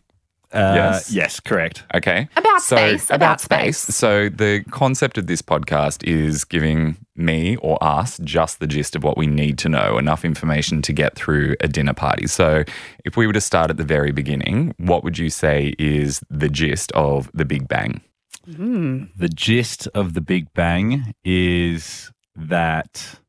[0.52, 1.12] Uh, Yes.
[1.12, 1.84] yes, correct.
[1.94, 2.28] Okay.
[2.36, 3.78] About so, space, about space.
[3.78, 9.04] So the concept of this podcast is giving me or us just the gist of
[9.04, 12.26] what we need to know, enough information to get through a dinner party.
[12.26, 12.64] So
[13.04, 16.48] if we were to start at the very beginning, what would you say is the
[16.48, 18.00] gist of the Big Bang?
[18.46, 23.20] The gist of the Big Bang is that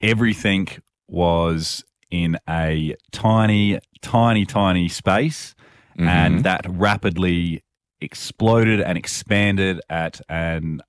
[0.00, 0.68] everything
[1.08, 5.54] was in a tiny, tiny, tiny space,
[6.00, 6.08] Mhm.
[6.08, 7.62] and that rapidly
[8.00, 10.80] exploded and expanded at an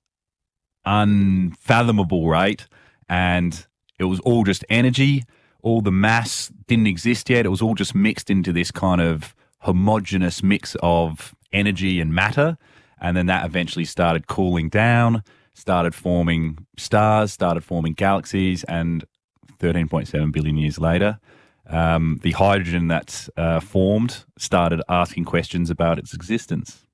[0.84, 2.66] unfathomable rate.
[3.08, 3.66] And
[3.98, 5.24] it was all just energy.
[5.62, 7.46] All the mass didn't exist yet.
[7.46, 12.56] It was all just mixed into this kind of homogeneous mix of energy and matter.
[13.00, 15.22] And then that eventually started cooling down,
[15.54, 19.04] started forming stars, started forming galaxies, and
[19.58, 21.18] 13.7 billion years later,
[21.72, 26.84] um, the hydrogen that uh, formed started asking questions about its existence.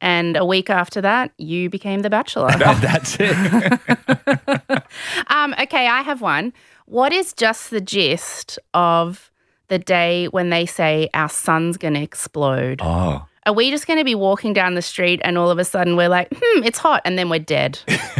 [0.00, 2.50] And a week after that, you became the bachelor.
[2.58, 3.34] That's it.
[5.28, 6.52] um, okay, I have one.
[6.86, 9.30] What is just the gist of
[9.68, 12.80] the day when they say our sun's going to explode?
[12.82, 13.26] Oh.
[13.46, 15.96] Are we just going to be walking down the street and all of a sudden
[15.96, 17.78] we're like, hmm, it's hot, and then we're dead?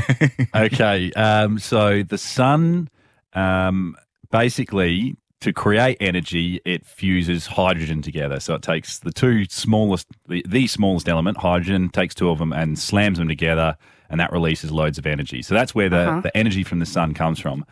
[0.55, 1.13] okay.
[1.13, 2.89] Um, so the sun,
[3.33, 3.97] um,
[4.31, 8.41] basically, to create energy, it fuses hydrogen together.
[8.41, 12.51] So it takes the two smallest, the, the smallest element, hydrogen, takes two of them
[12.51, 13.77] and slams them together,
[14.09, 15.43] and that releases loads of energy.
[15.43, 16.21] So that's where the, Uh-huh.
[16.23, 17.67] the energy from the sun comes from.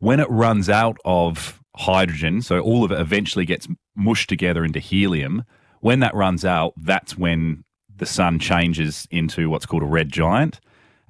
[0.00, 4.80] When it runs out of hydrogen, so all of it eventually gets mushed together into
[4.80, 5.44] helium.
[5.80, 7.62] When that runs out, that's when
[7.96, 10.58] the sun changes into what's called a red giant.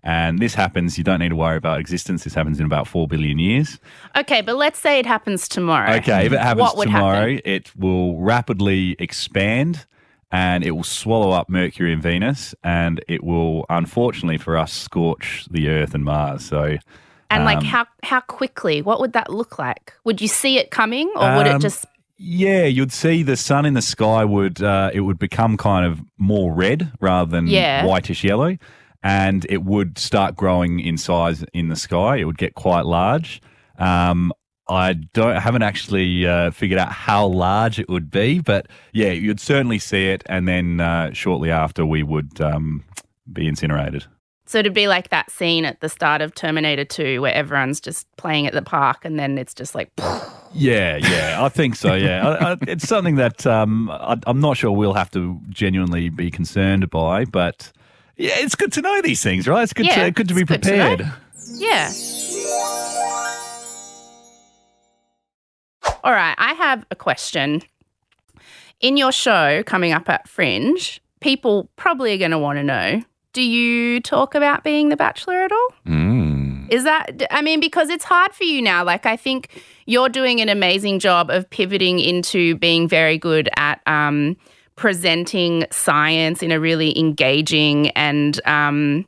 [0.09, 2.23] And this happens, you don't need to worry about existence.
[2.23, 3.81] This happens in about 4 billion years.
[4.16, 5.95] Okay, but let's say it happens tomorrow.
[5.97, 7.40] Okay, if it happens tomorrow, happen?
[7.45, 9.85] it will rapidly expand
[10.31, 12.55] and it will swallow up Mercury and Venus.
[12.62, 16.45] And it will, unfortunately for us, scorch the Earth and Mars.
[16.45, 16.77] So,
[17.29, 18.83] And like um, how how quickly?
[18.83, 19.92] What would that look like?
[20.05, 21.85] Would you see it coming, or would it Um, just?
[22.16, 26.01] yeah, you'd see the sun in the sky would uh, it would become kind of
[26.16, 27.85] more red rather than Yeah.
[27.85, 28.57] whitish yellow,
[29.07, 32.16] and it would start growing in size in the sky.
[32.16, 33.40] It would get quite large.
[33.79, 34.33] Um,
[34.69, 39.38] I don't haven't actually uh, figured out how large it would be, but yeah, you'd
[39.38, 42.83] certainly see it, and then uh, shortly after we would um,
[43.33, 44.07] be incinerated.
[44.45, 48.07] So it'd be like that scene at the start of Terminator 2 where everyone's just
[48.16, 49.90] playing at the park and then it's just like,
[50.55, 51.95] Yeah, yeah, I think so.
[51.95, 56.11] Yeah, I, I, it's something that um, I, I'm not sure we'll have to genuinely
[56.11, 57.73] be concerned by, but
[58.16, 59.62] yeah, it's good to know these things, right?
[59.62, 61.12] It's good Yeah, to good to be good to prepared.
[61.55, 61.90] yeah.
[66.05, 67.62] All right, I have a question.
[68.81, 73.02] In your show coming up at Fringe, people probably are going to want to know
[73.33, 75.68] do you talk about being the bachelor at all?
[75.87, 76.72] Mm.
[76.72, 78.83] Is that, I mean, because it's hard for you now.
[78.83, 83.83] Like, I think you're doing an amazing job of pivoting into being very good at
[83.87, 84.38] um,
[84.76, 89.06] presenting science in a really engaging and um,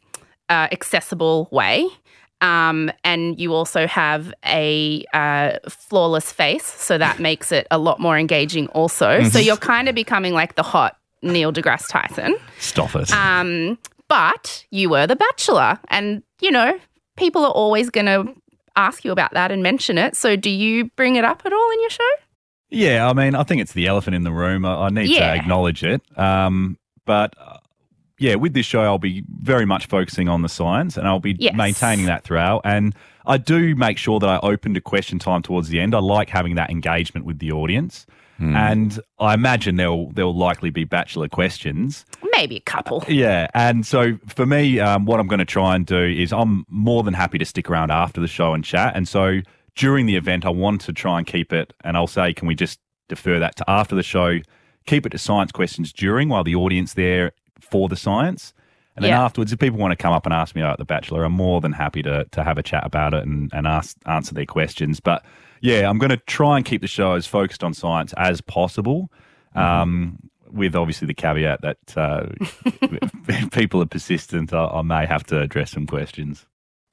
[0.48, 1.86] uh, accessible way.
[2.40, 8.00] Um, and you also have a uh, flawless face, so that makes it a lot
[8.00, 9.24] more engaging, also.
[9.24, 12.36] So you're kind of becoming like the hot Neil deGrasse Tyson.
[12.60, 13.10] Stop it.
[13.12, 13.76] Um,
[14.06, 16.78] but you were the bachelor, and you know
[17.16, 18.32] people are always going to
[18.76, 20.16] ask you about that and mention it.
[20.16, 22.10] So do you bring it up at all in your show?
[22.70, 24.64] Yeah, I mean, I think it's the elephant in the room.
[24.64, 25.32] I, I need Yeah.
[25.34, 26.02] to acknowledge it.
[26.18, 27.58] Um, but uh,
[28.18, 31.36] yeah, with this show, I'll be very much focusing on the science, and I'll be
[31.38, 31.54] Yes.
[31.54, 32.62] maintaining that throughout.
[32.64, 32.94] And
[33.26, 35.94] I do make sure that I open to question time towards the end.
[35.94, 38.06] I like having that engagement with the audience.
[38.38, 38.54] Hmm.
[38.56, 42.04] And I imagine there'll there'll likely be bachelor questions.
[42.36, 43.04] Maybe a couple.
[43.08, 46.64] Yeah, and so for me, um, what I'm going to try and do is I'm
[46.68, 48.92] more than happy to stick around after the show and chat.
[48.94, 49.40] And so
[49.78, 51.72] during the event, I want to try and keep it.
[51.84, 54.38] And I'll say, can we just defer that to after the show.
[54.86, 58.54] Keep it to science questions during while the audience there for the science.
[58.96, 59.24] And then Yeah.
[59.24, 61.60] afterwards, if people want to come up and ask me about The Bachelor, I'm more
[61.60, 65.00] than happy to to have a chat about it and, and ask, answer their questions.
[65.00, 65.24] But
[65.60, 69.10] yeah, I'm going to try and keep the show as focused on science as possible,
[69.54, 70.18] um,
[70.50, 72.26] with obviously the caveat that uh,
[72.82, 76.46] if people are persistent, I, I may have to address some questions.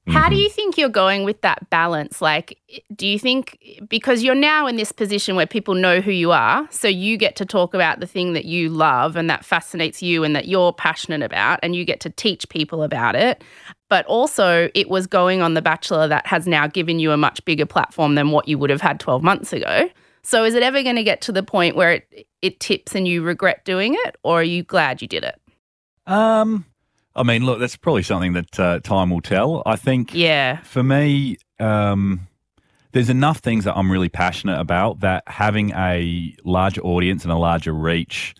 [0.08, 2.22] How do you think you're going with that balance?
[2.22, 2.60] Like,
[2.96, 3.58] do you think
[3.90, 7.36] because you're now in this position where people know who you are, so you get
[7.38, 10.74] to talk about the thing that you love and that fascinates you and that you're
[10.74, 13.44] passionate about, and you get to teach people about it.
[13.90, 17.44] But also, it was going on The Bachelor that has now given you a much
[17.46, 19.90] bigger platform than what you would have had 12 months ago.
[20.22, 23.08] So, is it ever going to get to the point where it, it tips and
[23.08, 25.40] you regret doing it, or are you glad you did it?
[26.08, 26.66] Um,
[27.16, 29.64] I mean, look, that's probably something that uh, time will tell.
[29.66, 30.58] I think Yeah.
[30.62, 32.28] for me, um,
[32.92, 37.38] there's enough things that I'm really passionate about that having a larger audience and a
[37.38, 38.36] larger reach,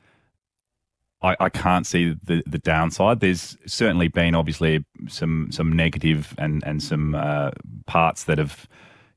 [1.22, 3.20] I, I can't see the, the downside.
[3.20, 7.52] There's certainly been obviously some some negative and and some uh,
[7.86, 8.68] parts that have,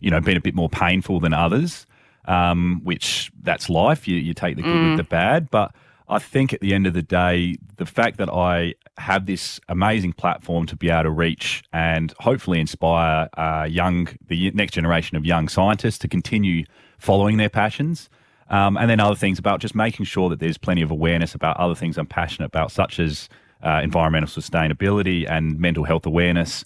[0.01, 1.87] you know, been a bit more painful than others.
[2.27, 4.07] Um, which that's life.
[4.07, 5.75] You you take the good with the bad, but.
[6.11, 10.13] I think at the end of the day, the fact that I have this amazing
[10.13, 15.25] platform to be able to reach and hopefully inspire uh, young, the next generation of
[15.25, 16.65] young scientists to continue
[16.99, 18.11] following their passions.
[18.51, 21.57] Um, and then other things about just making sure that there's plenty of awareness about
[21.59, 23.29] other things I'm passionate about, such as
[23.63, 26.65] uh, environmental sustainability and mental health awareness.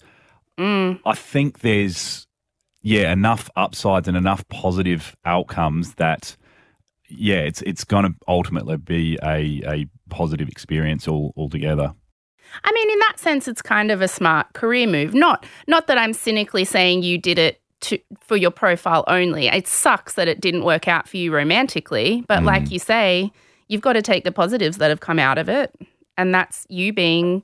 [1.05, 2.25] I think there's,
[2.81, 6.37] yeah, enough upsides and enough positive outcomes that
[7.09, 11.93] yeah, it's it's going to ultimately be a, a positive experience all altogether.
[12.63, 15.13] I mean, in that sense, it's kind of a smart career move.
[15.13, 19.47] Not not that I'm cynically saying you did it to for your profile only.
[19.47, 23.31] It sucks that it didn't work out for you romantically, but like you say,
[23.67, 25.73] you've got to take the positives that have come out of it,
[26.17, 27.43] and that's you being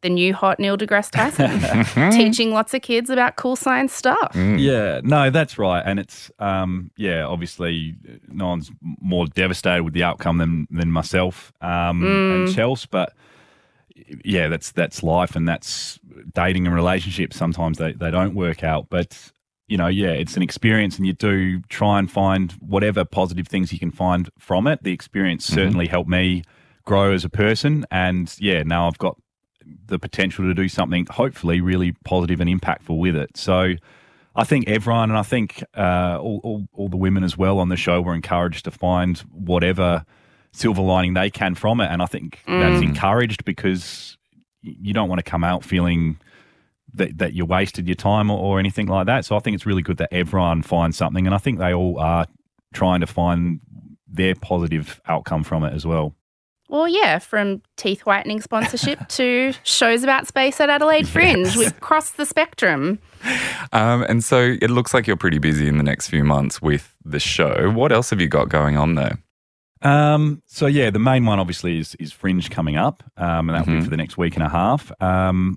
[0.00, 4.30] the new hot Neil deGrasse Tyson, teaching lots of kids about cool science stuff.
[4.36, 7.96] Yeah, no, that's right, and it's um, yeah, obviously
[8.28, 13.12] no one's more devastated with the outcome than than myself um, and Chelsie, but
[14.24, 15.98] yeah, that's that's life, and that's
[16.34, 17.36] dating and relationships.
[17.36, 19.32] Sometimes they they don't work out, but
[19.66, 23.72] you know, yeah, it's an experience, and you do try and find whatever positive things
[23.72, 24.82] you can find from it.
[24.82, 26.42] The experience certainly helped me
[26.84, 29.16] grow as a person, and yeah, now I've got
[29.86, 33.36] the potential to do something hopefully really positive and impactful with it.
[33.36, 33.74] So
[34.34, 37.68] I think everyone, and I think uh, all, all, all the women as well on
[37.68, 40.04] the show were encouraged to find whatever
[40.52, 41.90] silver lining they can from it.
[41.90, 44.16] And I think that's encouraged because
[44.62, 46.18] you don't want to come out feeling
[46.94, 49.24] that, that you wasted your time or, or anything like that.
[49.24, 51.26] So I think it's really good that everyone finds something.
[51.26, 52.26] And I think they all are
[52.72, 53.60] trying to find
[54.06, 56.14] their positive outcome from it as well.
[56.70, 61.56] Well, yeah, from teeth whitening sponsorship to shows about space at Adelaide Fringe.
[61.56, 62.98] We've crossed the spectrum.
[63.72, 66.94] Um, and so it looks like you're pretty busy in the next few months with
[67.04, 67.70] the show.
[67.70, 69.18] What else have you got going on there?
[69.82, 73.72] Um, so yeah, the main one obviously is is Fringe coming up, um, and that'll
[73.72, 73.78] Mhm.
[73.78, 74.90] be for the next week and a half.
[75.00, 75.56] Um,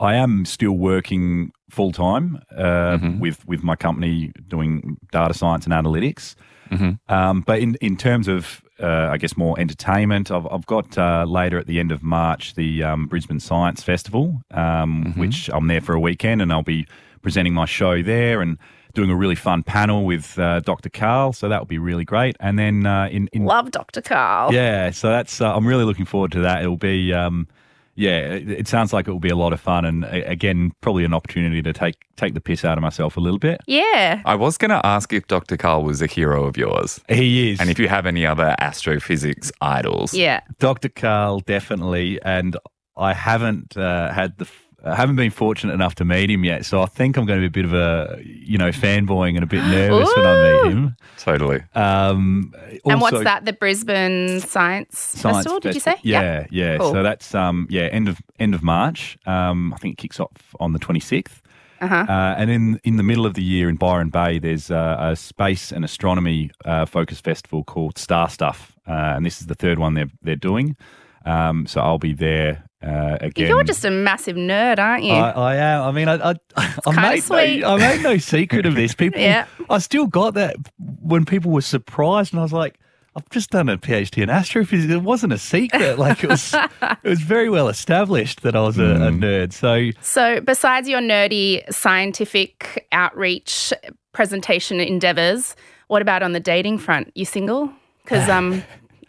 [0.00, 3.18] I am still working full time uh, Mhm.
[3.18, 6.34] with with my company doing data science and analytics.
[6.70, 6.98] Mhm.
[7.08, 11.24] Um, but in in terms of uh, I guess more entertainment, I've I've got uh,
[11.28, 15.80] later at the end of March the um, Brisbane Science Festival, um, which I'm there
[15.80, 16.86] for a weekend, and I'll be
[17.22, 18.56] presenting my show there and.
[18.94, 20.88] Doing a really fun panel with uh, Dr.
[20.88, 22.36] Karl, so that will be really great.
[22.40, 24.00] And then uh, in, in Love Dr.
[24.02, 24.52] Karl.
[24.52, 26.62] yeah, so that's uh, I'm really looking forward to that.
[26.62, 27.46] It'll be um,
[27.94, 30.70] yeah, it, it sounds like it will be a lot of fun, and a- again,
[30.80, 33.60] probably an opportunity to take take the piss out of myself a little bit.
[33.66, 34.22] Yeah.
[34.24, 35.56] I was going to ask if Dr.
[35.56, 39.50] Karl was a hero of yours He is, and if you have any other astrophysics
[39.60, 40.14] idols.
[40.14, 40.40] Yeah.
[40.58, 40.88] Dr.
[40.88, 42.56] Karl definitely, and
[42.96, 44.48] I haven't uh, had the.
[44.80, 47.40] F- I haven't been fortunate enough to meet him yet, so I think I'm going
[47.40, 50.62] to be a bit of a, you know, fanboying and a bit nervous when I
[50.64, 50.96] meet him.
[51.18, 51.62] Totally.
[51.74, 53.44] Um, and what's that?
[53.44, 55.94] The Brisbane Science, Science Festival, did you say?
[55.94, 56.78] Festi- Yeah, yeah.
[56.78, 56.92] Cool.
[56.92, 59.18] So that's um, yeah, end of end of March.
[59.26, 61.42] Um, I think it kicks off on the twenty sixth.
[61.80, 61.94] Uh-huh.
[62.08, 65.14] Uh, and in in the middle of the year in Byron Bay, there's uh, a
[65.16, 69.78] space and astronomy uh, focus festival called Star Stuff, uh, and this is the third
[69.78, 70.76] one they're they're doing.
[71.24, 73.48] Um, so I'll be there uh, again.
[73.48, 75.12] You're just a massive nerd, aren't you?
[75.12, 75.82] I, I am.
[75.82, 76.34] I mean, I I,
[76.86, 77.60] I made sweet.
[77.60, 78.94] no, I made no secret of this.
[78.96, 79.46] People, Yeah.
[79.68, 80.56] I still got that
[81.02, 82.78] when people were surprised, and I was like,
[83.16, 84.92] I've just done a PhD in astrophysics.
[84.92, 85.98] It wasn't a secret.
[85.98, 89.52] Like it was, it was very well established that I was a, a nerd.
[89.52, 93.72] So so, besides your nerdy scientific outreach
[94.12, 95.56] presentation endeavors,
[95.88, 97.10] what about on the dating front?
[97.14, 97.72] You single?
[98.04, 98.62] because um,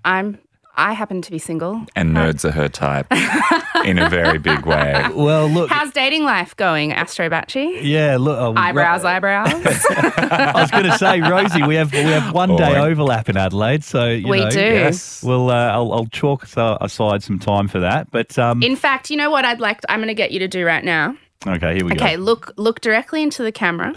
[0.05, 0.38] I'm
[0.80, 1.86] I happen to be single.
[1.95, 3.07] And nerds are her type
[3.86, 5.05] in a very big way.
[5.13, 5.69] Well, look.
[5.69, 7.80] How's dating life going, Astro Bachie?
[7.84, 8.39] yeah, look.
[8.39, 9.51] uh, Eyebrows, eyebrows.
[9.55, 13.84] I was going to say, Rosie, we have we have one day overlap in Adelaide,
[13.84, 14.59] so you We know, do.
[14.59, 15.21] Yes.
[15.21, 18.09] Well, uh, I'll, I'll chalk aside some time for that.
[18.09, 19.82] But um, In fact, you know what I'd like?
[19.89, 21.17] I'm going to get you to do right now.
[21.45, 22.05] okay, here we Okay, go.
[22.05, 23.93] Okay, look look directly into the camera.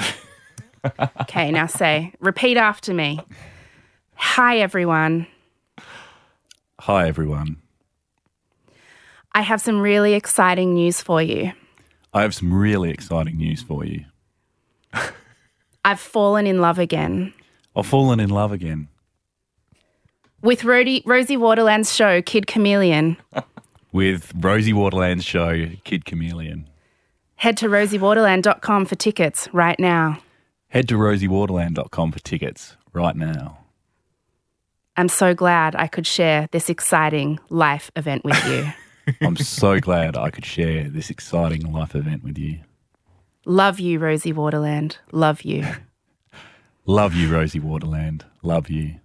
[1.21, 3.21] okay, now say, repeat after me.
[4.17, 5.29] Hi everyone.
[6.87, 7.59] Hi, everyone.
[9.31, 11.53] I have some really exciting news for you.
[12.13, 14.07] I have some really exciting news for you.
[15.85, 17.35] I've fallen in love again.
[17.77, 18.89] I've fallen in love again.
[20.41, 23.17] With Rody, Rosie Waterland's show, Kid Chameleon.
[23.93, 26.69] with Rosie Waterland's show, Kid Chameleon.
[27.37, 30.19] Head to rosiewaterland.com for tickets right now.
[30.71, 33.62] Head to rosiewaterland.com for tickets right now.
[34.97, 39.15] I'm so glad I could share this exciting life event with you.
[39.27, 42.61] I'm so glad I could share this exciting life event with you.
[43.47, 44.99] Love you, Rosie Waterland.
[45.11, 45.67] Love you.
[46.87, 48.23] Love you, Rosie Waterland.
[48.43, 48.97] Love you.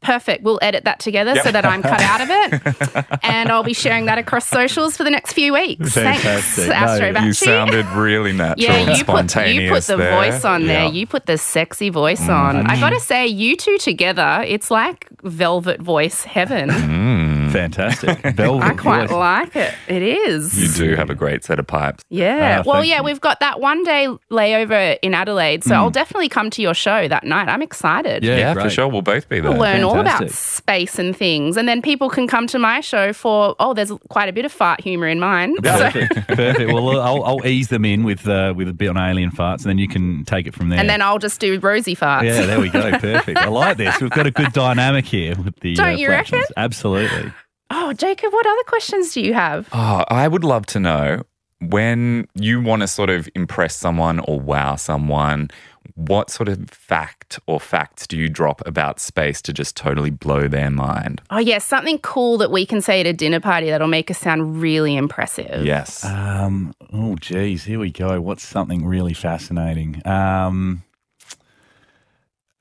[0.00, 0.42] Perfect.
[0.42, 3.18] We'll edit that together so that I'm cut out of it.
[3.22, 5.92] and I'll be sharing that across socials for the next few weeks.
[5.92, 6.68] Thanks, Fantastic.
[6.68, 7.34] No, Astro you You Bachie.
[7.34, 10.12] sounded really natural yeah, and you put, you put the there.
[10.12, 10.86] voice on there.
[10.86, 12.34] You put the sexy voice mm.
[12.34, 12.66] on.
[12.66, 16.70] I got to say, you two together, it's like velvet voice heaven.
[16.70, 17.39] Mm.
[17.52, 18.18] Fantastic.
[18.36, 19.16] Velvet I quite voice.
[19.18, 19.74] like it.
[19.88, 20.58] It is.
[20.78, 22.04] You do have a great set of pipes.
[22.08, 22.62] Yeah.
[22.64, 23.04] Ah, well, yeah, you.
[23.04, 25.64] we've got that one day layover in Adelaide.
[25.64, 25.76] So Mm.
[25.78, 27.48] I'll definitely come to your show that night.
[27.48, 28.22] I'm excited.
[28.24, 28.88] Yeah, Yeah, for sure.
[28.88, 29.50] We'll both be there.
[29.50, 31.56] We'll learn all about space and things.
[31.56, 34.52] And then people can come to my show for, oh, there's quite a bit of
[34.52, 35.54] fart humour in mine.
[35.56, 36.14] So, Perfect.
[36.28, 36.72] Perfect.
[36.72, 39.66] Well, I'll, I'll ease them in with uh, with a bit on alien farts, and
[39.66, 40.78] then you can take it from there.
[40.78, 42.24] and then I'll just do rosy farts.
[42.24, 42.90] yeah, there we go.
[42.98, 43.38] Perfect.
[43.38, 44.00] I like this.
[44.00, 45.74] We've got a good dynamic here with the.
[45.74, 46.42] Don't uh, you reckon?
[46.56, 47.32] Absolutely.
[47.70, 49.68] Oh, Jacob, what other questions do you have?
[49.72, 51.22] Oh, I would love to know
[51.60, 55.50] when you want to sort of impress someone or wow someone,
[55.94, 60.48] what sort of fact or facts do you drop about space to just totally blow
[60.48, 61.20] their mind?
[61.30, 64.18] Oh, yeah, something cool that we can say at a dinner party that'll make us
[64.18, 65.64] sound really impressive.
[65.64, 66.04] Yes.
[66.04, 68.20] Um, oh, geez, here we go.
[68.20, 70.00] What's something really fascinating?
[70.06, 70.82] Um,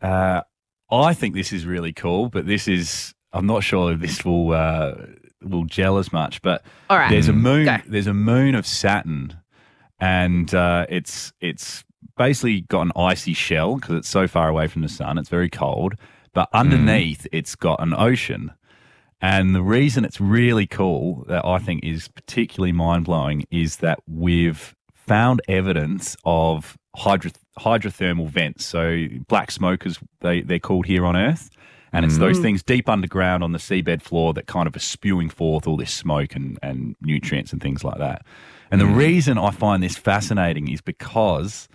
[0.01, 0.41] uh,
[0.91, 4.51] I think this is really cool, but this is I'm not sure if this will
[4.53, 4.95] uh,
[5.41, 6.41] will gel as much.
[6.41, 7.09] But All right.
[7.09, 7.65] there's a moon.
[7.65, 7.77] Go.
[7.85, 9.39] There's a moon of Saturn,
[9.99, 11.83] and uh, it's it's
[12.17, 15.17] basically got an icy shell because it's so far away from the sun.
[15.17, 15.95] It's very cold,
[16.33, 18.51] but underneath it's got an ocean.
[19.21, 23.99] And the reason it's really cool that I think is particularly mind blowing is that
[24.07, 28.65] we've found evidence of hydro- hydrothermal vents.
[28.65, 31.49] So black smokers, they, they're called here on Earth.
[31.91, 32.43] And it's those mm.
[32.43, 35.91] things deep underground on the seabed floor that kind of are spewing forth all this
[35.91, 38.25] smoke and, and nutrients and things like that.
[38.71, 38.95] And the mm.
[38.95, 41.67] reason I find this fascinating is because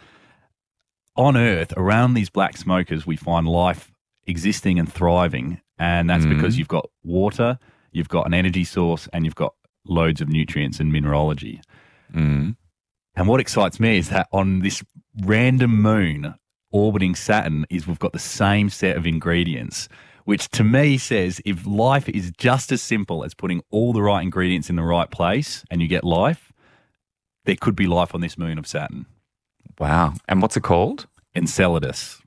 [1.17, 3.93] on Earth, around these black smokers, we find life
[4.27, 5.61] existing and thriving.
[5.79, 6.37] And that's mm.
[6.37, 7.59] because you've got water,
[7.93, 9.55] you've got an energy source, and you've got
[9.87, 11.61] loads of nutrients and mineralogy.
[12.15, 12.57] Mm.
[13.17, 14.83] And what excites me is that on this
[15.23, 16.35] random moon
[16.75, 19.89] orbiting Saturn is we've got the same set of ingredients,
[20.25, 24.23] which to me says if life is just as simple as putting all the right
[24.23, 26.53] ingredients in the right place and you get life,
[27.45, 29.07] there could be life on this moon of Saturn.
[29.79, 30.15] Wow.
[30.29, 31.07] And what's it called?
[31.35, 32.21] Enceladus.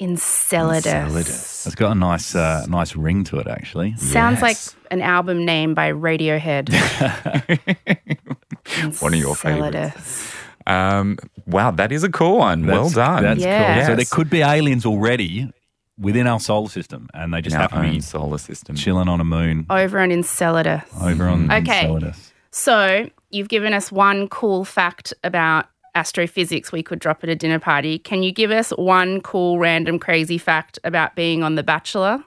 [0.00, 1.66] Enceladus.
[1.66, 3.96] It's got a nice, uh, nice ring to it, actually.
[3.96, 4.56] Sounds like
[4.92, 6.70] an album name by Radiohead.
[9.00, 10.32] One of your favorites.
[10.68, 11.00] Enceladus.
[11.00, 12.66] Um, wow, that is a cool one.
[12.66, 13.22] well done.
[13.22, 13.76] That's Yeah.
[13.78, 13.86] cool.
[13.86, 15.50] So there could be aliens already
[15.98, 18.76] within our solar system, and they just In our to be own solar system.
[18.76, 20.82] chilling on a moon Over on Enceladus.
[21.02, 21.80] over on Okay.
[21.82, 22.32] Enceladus.
[22.52, 27.58] So you've given us one cool fact about astrophysics we could drop at a dinner
[27.58, 27.98] party.
[27.98, 32.22] Can you give us one cool, random, crazy fact about being on The Bachelor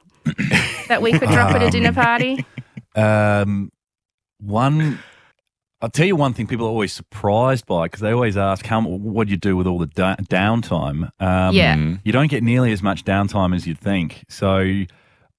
[0.89, 2.45] that we could drop at a dinner party?
[2.93, 3.71] Um,
[4.41, 4.99] one,
[5.81, 8.81] I'll tell you one thing people are always surprised by because they always ask, "How
[8.81, 11.95] what do you do with all the da- downtime?" Um, Yeah.
[12.03, 14.23] you don't get nearly as much downtime as you'd think.
[14.29, 14.83] So,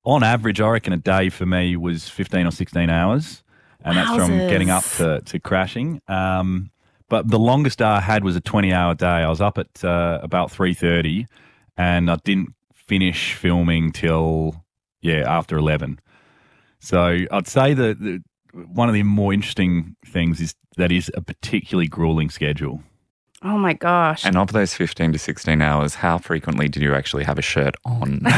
[0.05, 3.45] on average, I reckon a day for me was fifteen or sixteen hours,
[3.85, 6.01] and that's from getting up to to crashing.
[6.09, 6.71] Um,
[7.09, 9.07] but the longest day I had was a twenty-hour day.
[9.07, 11.27] I was up at uh, about three thirty,
[11.77, 14.65] and I didn't finish filming till
[15.03, 16.01] yeah after eleven.
[16.81, 18.23] So I'd say that the,
[18.53, 22.83] one of the more interesting things is that is a particularly grueling schedule.
[23.45, 24.25] Oh my gosh.
[24.25, 27.75] And of those 15 to 16 hours, how frequently did you actually have a shirt
[27.85, 28.21] on?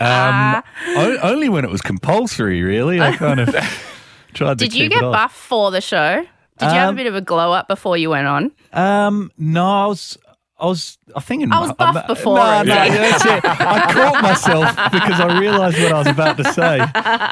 [0.00, 0.62] Um,
[0.96, 3.00] o- only when it was compulsory, really.
[3.00, 3.48] I kind of
[4.34, 5.12] tried to Did you get it off.
[5.12, 6.24] buff for the show?
[6.58, 8.50] Did you have a Um, bit of a glow up before you went on?
[8.72, 10.16] Um, no, I was,
[10.60, 13.44] I was, I think in, I was buff I'm- before No, no, that's it.
[13.44, 16.78] I caught myself because I realised what I was about to say.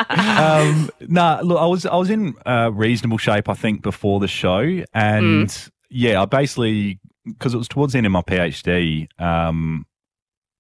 [0.09, 4.29] Um, no, look, I was, I was in uh, reasonable shape, I think, before the
[4.29, 4.61] show,
[4.95, 5.71] and Mm.
[5.91, 9.07] yeah, I basically because it was towards the end of my PhD.
[9.21, 9.85] Um,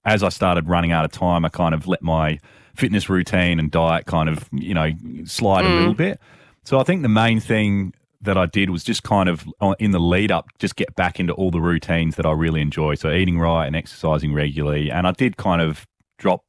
[0.04, 2.38] as I started running out of time, I kind of let my
[2.76, 4.90] fitness routine and diet kind of, you know,
[5.24, 5.78] slide a Mm.
[5.78, 6.20] little bit.
[6.64, 9.92] So I think the main thing that I did was just kind of uh, in
[9.92, 12.94] the lead up, just get back into all the routines that I really enjoy.
[12.94, 14.90] So eating right and exercising regularly.
[14.90, 15.86] And I did kind of
[16.18, 16.44] drop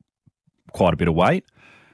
[0.71, 1.45] quite a bit of weight.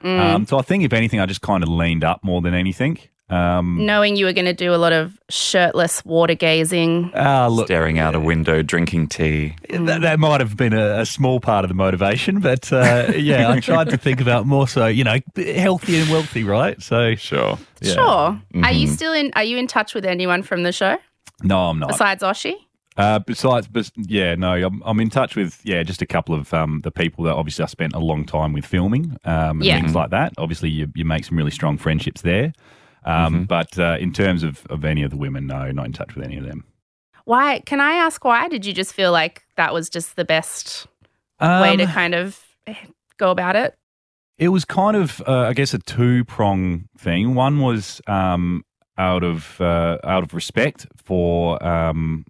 [0.02, 0.18] Mm.
[0.18, 2.98] Um, so I think if anything, I just kind of leaned up more than anything.
[3.28, 7.10] Um, Knowing you were going to do a lot of shirtless water gazing.
[7.14, 9.56] ah, look, Staring out a window, drinking tea.
[9.68, 13.50] That, that might have been a, a small part of the motivation, but uh, yeah,
[13.50, 16.80] I tried to think about more so, you know, healthy and wealthy, right?
[16.80, 17.58] So, Sure.
[17.80, 17.92] yeah.
[17.94, 18.04] Sure.
[18.06, 18.78] Are Mm-hmm.
[18.78, 19.32] you still in?
[19.34, 20.96] Are you in touch with anyone from the show
[21.42, 21.88] No, I'm not.
[21.88, 22.54] besides Osher?
[22.96, 26.54] Uh, besides, bes- yeah, no, I'm, I'm in touch with, yeah, just a couple of
[26.54, 29.78] um, the people that obviously I spent a long time with filming um, and Yeah.
[29.80, 30.32] things like that.
[30.38, 32.52] Obviously, you, you make some really strong friendships there.
[33.06, 36.14] Um, But uh, in terms of, of any of the women, no, not in touch
[36.14, 36.64] with any of them.
[37.24, 37.60] Why?
[37.66, 38.48] Can I ask why?
[38.48, 40.86] Did you just feel like that was just the best
[41.40, 42.40] way to Um, kind of
[43.16, 43.74] go about it?
[44.38, 47.34] It was kind of, uh, I guess, a two prong thing.
[47.34, 48.64] One was um,
[48.98, 52.26] out of uh, out of respect for um,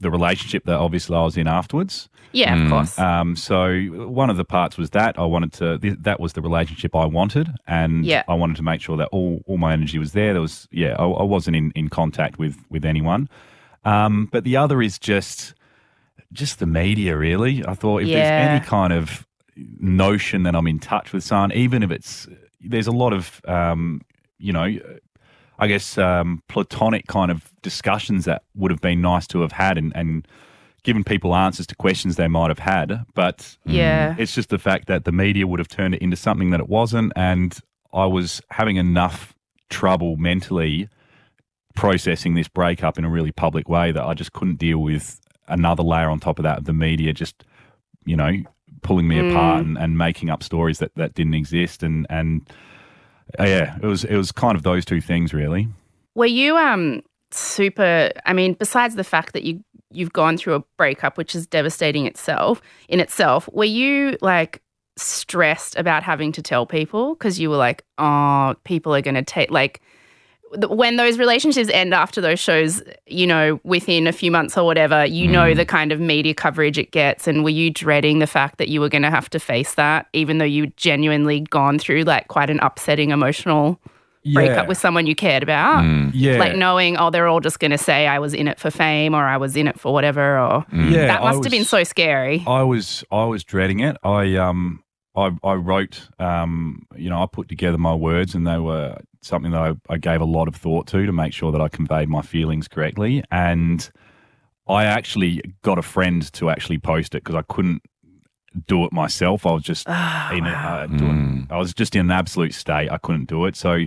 [0.00, 2.08] the relationship that obviously I was in afterwards.
[2.32, 2.68] Yeah, of Mm.
[2.70, 2.98] course.
[2.98, 5.78] Um, so one of the parts was that I wanted to.
[5.78, 8.22] Th- that was the relationship I wanted, and Yeah.
[8.28, 10.32] I wanted to make sure that all, all my energy was there.
[10.32, 13.28] There was, yeah, I, I wasn't in, in contact with with anyone.
[13.84, 15.54] Um, but the other is just
[16.32, 17.16] just the media.
[17.16, 18.16] Really, I thought if Yeah.
[18.20, 19.26] there's any kind of
[19.80, 22.28] notion that I'm in touch with someone, even if it's
[22.60, 24.00] there's a lot of um,
[24.38, 24.78] you know.
[25.60, 29.76] I guess um, platonic kind of discussions that would have been nice to have had,
[29.78, 30.26] and, and
[30.82, 33.04] given people answers to questions they might have had.
[33.14, 34.14] But Yeah.
[34.18, 36.68] it's just the fact that the media would have turned it into something that it
[36.68, 37.56] wasn't, and
[37.92, 39.34] I was having enough
[39.68, 40.88] trouble mentally
[41.74, 45.82] processing this breakup in a really public way that I just couldn't deal with another
[45.82, 47.44] layer on top of that of the media just
[48.04, 48.32] you know
[48.82, 52.48] pulling me apart and, and making up stories that, that didn't exist and and
[53.38, 53.76] uh, yeah.
[53.82, 55.68] It was it was kind of those two things really.
[56.14, 59.62] Were you um super I mean besides the fact that you
[59.92, 64.62] you've gone through a breakup which is devastating itself in itself were you like
[64.96, 67.14] stressed about having to tell people?
[67.14, 69.80] Because you were like oh people are going to take like
[70.68, 75.04] when those relationships end after those shows you know within a few months or whatever
[75.04, 75.56] you know mm.
[75.56, 77.26] the kind of media coverage it gets.
[77.26, 80.06] And were you dreading the fact that you were going to have to face that
[80.12, 83.80] even though you genuinely gone through like quite an upsetting emotional
[84.34, 85.84] breakup with someone you cared about?
[85.84, 86.10] Mm.
[86.14, 86.38] Yeah.
[86.38, 89.14] Like knowing oh they're all just going to say i was in it for fame
[89.14, 90.90] or i was in it for whatever or mm.
[90.90, 92.42] yeah that must have been so scary.
[92.46, 93.96] I was I was dreading it.
[94.02, 94.82] I um
[95.16, 99.50] I I wrote um you know I put together my words and they were something
[99.52, 102.08] that I, I gave a lot of thought to to make sure that I conveyed
[102.08, 103.90] my feelings correctly and
[104.68, 107.82] I actually got a friend to actually post it because I couldn't
[108.66, 109.46] do it myself.
[109.46, 112.90] I was just Ah, in a, uh, doing, I was just in an absolute state.
[112.90, 113.56] I couldn't do it.
[113.56, 113.84] So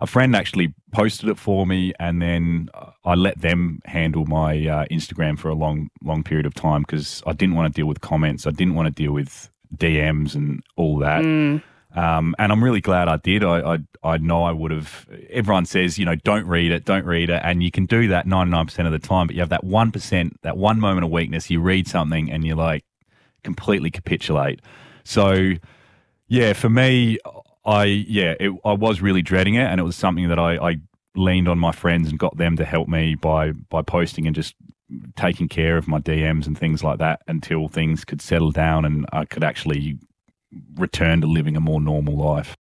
[0.00, 2.68] a friend actually posted it for me, and then
[3.04, 7.22] I let them handle my uh, Instagram for a long, long period of time because
[7.26, 8.46] I didn't want to deal with comments.
[8.46, 11.22] I didn't want to deal with DMs and all that.
[11.22, 11.62] Mm.
[11.94, 13.44] Um, and I'm really glad I did.
[13.44, 15.06] I, I I know I would have.
[15.30, 18.26] Everyone says, you know, don't read it, don't read it, and you can do that
[18.26, 19.28] 99% of the time.
[19.28, 21.50] But you have that one percent, that one moment of weakness.
[21.50, 22.84] You read something and you're like
[23.44, 24.60] completely capitulate.
[25.04, 25.52] So
[26.26, 27.18] yeah, for me,
[27.64, 30.76] I yeah, it, I was really dreading it, and it was something that I, I
[31.14, 34.54] leaned on my friends and got them to help me by by posting and just
[35.16, 39.06] taking care of my DMs and things like that until things could settle down and
[39.12, 39.98] I could actually
[40.76, 42.56] return to living a more normal life.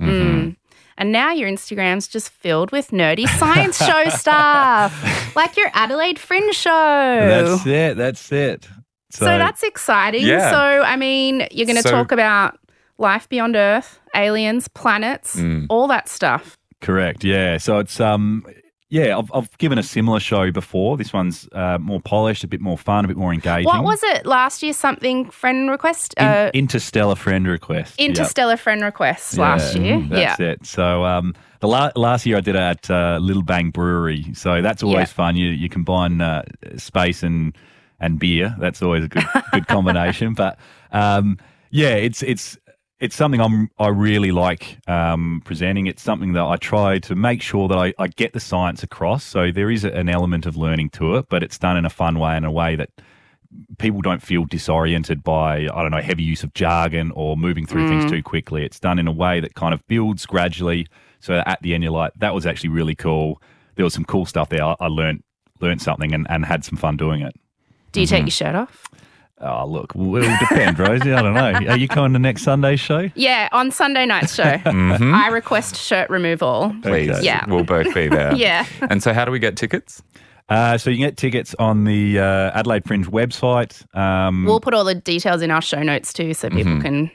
[0.00, 0.56] Mm.
[0.98, 6.54] And now your Instagram's just filled with nerdy science show stuff, like your Adelaide Fringe
[6.54, 6.70] show.
[6.70, 7.96] That's it.
[7.96, 8.66] That's it.
[9.10, 10.26] so, that's exciting.
[10.26, 10.50] Yeah.
[10.50, 12.58] So, I mean, you're going to So- talk about
[12.98, 15.66] life beyond Earth, aliens, planets, Mm.
[15.68, 16.56] all that stuff.
[16.80, 17.24] correct.
[17.24, 17.56] Yeah.
[17.58, 18.44] So it's um
[18.88, 20.96] yeah, I've, I've given a similar show before.
[20.96, 23.64] This one's uh, more polished, a bit more fun, a bit more engaging.
[23.66, 24.72] What was it last year?
[24.72, 26.14] Something friend request?
[26.18, 27.98] In- Uh, Interstellar Friend Request.
[27.98, 28.08] Yep.
[28.08, 30.06] Interstellar friend request last Yeah, year.
[30.08, 30.46] That's yeah.
[30.52, 30.66] it.
[30.66, 34.32] So um, the la- last year I did it at uh, Little Bang Brewery.
[34.34, 35.14] So that's always Yeah.
[35.14, 35.36] fun.
[35.36, 36.42] You you combine uh,
[36.76, 37.56] space and
[37.98, 38.54] and beer.
[38.60, 40.34] That's always a good good combination.
[40.42, 40.58] But
[40.92, 41.38] um,
[41.70, 42.56] yeah, it's it's
[42.98, 45.86] it's something I'm I really like um, presenting.
[45.86, 49.24] It's something that I try to make sure that I, I get the science across.
[49.24, 52.18] So there is an element of learning to it, but it's done in a fun
[52.18, 52.90] way in a way that
[53.78, 57.88] people don't feel disoriented by I don't know heavy use of jargon or moving through
[57.88, 58.64] things too quickly.
[58.64, 60.86] It's done in a way that kind of builds gradually.
[61.20, 63.42] So at the end, you're like, that was actually really cool.
[63.74, 64.64] There was some cool stuff there.
[64.64, 65.22] I, I learned
[65.60, 67.34] learned something and, and had some fun doing it.
[67.92, 68.88] Do you take your shirt off?
[69.38, 71.12] Oh, look, it'll depend, Rosie.
[71.12, 71.52] I don't know.
[71.70, 73.10] Are you coming to next Sunday's show?
[73.14, 76.74] Yeah, on Sunday night's show, I request shirt removal.
[76.82, 77.10] Please.
[77.10, 77.22] Okay.
[77.22, 77.44] Yeah.
[77.46, 78.34] We'll both be there.
[78.36, 78.64] Yeah.
[78.88, 80.02] And so, how do we get tickets?
[80.48, 83.84] Uh, so you can get tickets on the uh, Adelaide Fringe website.
[83.96, 87.10] Um, We'll put all the details in our show notes too, so people can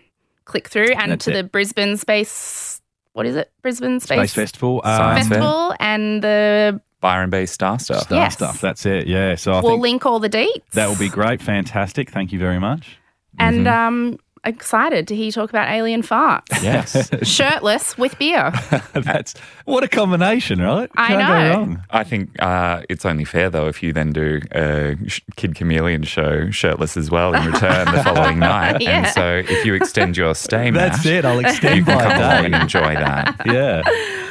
[0.46, 1.34] click through and That's to it.
[1.36, 2.82] the Brisbane Space.
[3.14, 3.52] What is it?
[3.62, 4.82] Brisbane Space, Space Festival.
[4.84, 5.38] Um, Science Fair.
[5.40, 6.82] Festival and the.
[7.02, 8.04] Byron Bay Star Stuff.
[8.04, 8.34] Star Yes.
[8.34, 8.62] stuff.
[8.62, 9.08] That's it.
[9.08, 9.36] Yeah.
[9.36, 10.62] So I we'll think link all the deets.
[10.74, 11.42] that will be great.
[11.42, 12.10] Fantastic.
[12.10, 12.98] Thank you very much.
[13.40, 16.48] And um, excited to hear you talk about alien farts.
[16.62, 17.10] Yes.
[17.28, 18.52] Shirtless with beer.
[18.94, 19.34] That's
[19.66, 20.92] what a combination, right?
[20.96, 21.54] I Can't know.
[21.54, 21.84] Go wrong.
[21.90, 24.96] I think uh, it's only fair, though, if you then do a
[25.38, 28.80] Kid Chameleon show shirtless as well in return the following night.
[28.82, 28.90] Yeah.
[29.00, 31.26] And so, if you extend your stay, That's Matt, it.
[31.26, 32.62] I'll You extend can my come along and day.
[32.62, 33.42] enjoy that.
[33.48, 33.82] Yeah.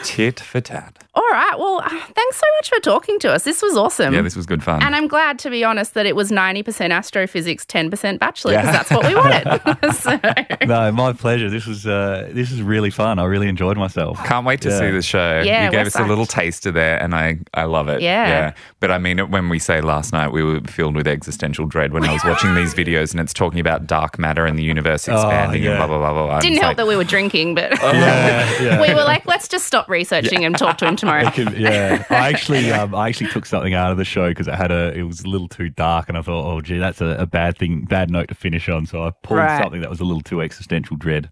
[0.05, 1.00] Tit for tat.
[1.15, 1.55] All right.
[1.59, 3.43] Well, uh, thanks so much for talking to us.
[3.45, 4.15] This was awesome.
[4.15, 4.83] Yeah, this was good fun.
[4.83, 8.73] and I'm glad, to be honest, that it was 90% astrophysics, 10% bachelor, because Yeah.
[8.73, 9.93] that's what we wanted.
[10.61, 11.51] so, No, my pleasure.
[11.51, 13.19] This was uh, this is really fun.
[13.19, 14.25] I really enjoyed myself.
[14.25, 14.79] Can't wait to Yeah.
[14.79, 15.43] see the show.
[15.45, 16.31] Yeah, you gave we're us a little psyched.
[16.45, 18.03] taster there, and I, I love it.
[18.03, 18.29] Yeah.
[18.29, 18.55] yeah.
[18.79, 22.05] But I mean, when we say last night, we were filled with existential dread when
[22.05, 25.63] I was watching these videos, and it's talking about dark matter and the universe expanding
[25.65, 25.71] yeah.
[25.71, 26.27] and blah blah blah blah.
[26.27, 26.41] blah.
[26.41, 28.81] didn't help like, that we were drinking, but Yeah, yeah.
[28.81, 31.31] we were like, let's just stop researching and talk to him tomorrow.
[31.31, 34.55] Could- yeah, I actually, um, I actually took something out of the show because it
[34.55, 37.17] had a, it was a little too dark, and I thought, oh, gee, that's a,
[37.19, 38.87] a bad thing, bad note to finish on.
[38.87, 39.63] So I pulled Right.
[39.63, 41.31] something that was a little too existential dread.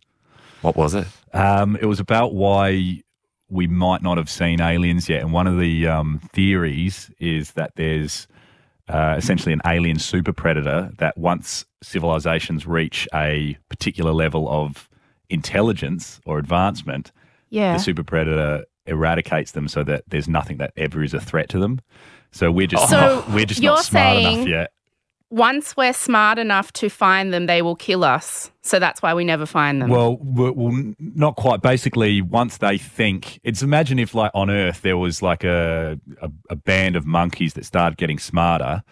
[0.63, 1.07] What was it?
[1.33, 3.03] Um, it was about why
[3.51, 7.73] we might not have seen aliens yet, and one of the um, theories is that
[7.77, 8.27] there's
[8.89, 14.89] uh, essentially an alien super predator that once civilizations reach a particular level of
[15.31, 17.13] intelligence or advancement,
[17.51, 17.75] Yeah.
[17.75, 21.59] the super predator eradicates them so that there's nothing that ever is a threat to
[21.59, 21.81] them.
[22.33, 24.71] So we're just So not, we're just you're not smart enough saying- yet.
[25.31, 28.51] Once we're smart enough to find them, they will kill us.
[28.63, 29.91] So that's why we never find them.
[29.91, 31.61] Well, well, well, not quite.
[31.61, 36.31] Basically, once they think, it's imagine if, like, on Earth, there was like a a,
[36.49, 38.83] a band of monkeys that started getting smarter,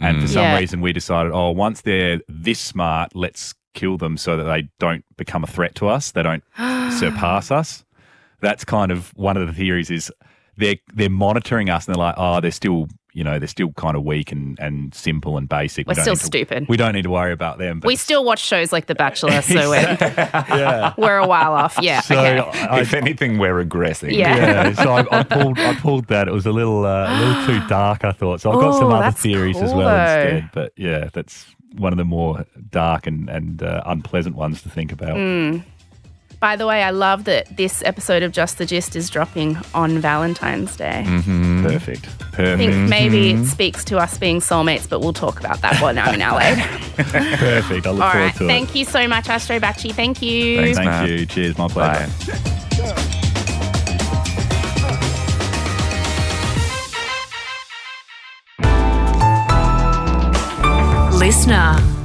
[0.00, 0.30] and for mm.
[0.30, 0.58] some Yeah.
[0.58, 5.04] reason we decided, oh, once they're this smart, let's kill them so that they don't
[5.16, 6.10] become a threat to us.
[6.10, 6.42] They don't
[6.98, 7.84] surpass us.
[8.40, 9.90] That's kind of one of the theories.
[9.90, 10.12] Is
[10.56, 12.88] they're they're monitoring us, and they're like, oh, they're still.
[13.16, 15.86] You know, they're still kind of weak and, and simple and basic.
[15.86, 16.68] We're don't still to- stupid.
[16.68, 17.78] we don't need to worry about them.
[17.78, 20.94] But we still watch shows like The Bachelor, so we're, yeah.
[20.98, 21.78] we're a while off.
[21.80, 22.00] Yeah.
[22.00, 22.38] So okay.
[22.66, 24.16] I, if anything, we're regressing.
[24.16, 24.36] Yeah.
[24.36, 26.26] yeah, so I, I pulled I pulled that.
[26.26, 28.40] It was a little uh, a little too dark, I thought.
[28.40, 30.20] So I've got some Oh, other theories as well though.
[30.30, 30.50] instead.
[30.52, 34.90] But yeah, that's one of the more dark and and uh, unpleasant ones to think
[34.90, 35.16] about.
[35.16, 35.62] Mm.
[36.40, 39.98] By the way, I love that this episode of Just the Gist is dropping on
[39.98, 41.04] Valentine's Day.
[41.06, 41.66] Mm-hmm.
[41.66, 42.38] Perfect, Perfect.
[42.40, 42.88] I think mm-hmm.
[42.88, 46.20] maybe it speaks to us being soulmates, but we'll talk about that when I'm in
[46.20, 46.54] LA.
[46.96, 47.86] perfect.
[47.86, 48.36] I look All forward right.
[48.36, 48.48] to it.
[48.48, 49.92] Thank you so much, Astro Bachie.
[49.92, 50.56] Thank you.
[50.60, 50.78] Thanks.
[50.78, 51.08] Thank Matt.
[51.08, 51.26] you.
[51.26, 51.58] Cheers.
[51.58, 52.10] My pleasure.
[52.10, 52.64] Bye.
[61.18, 62.03] Listener.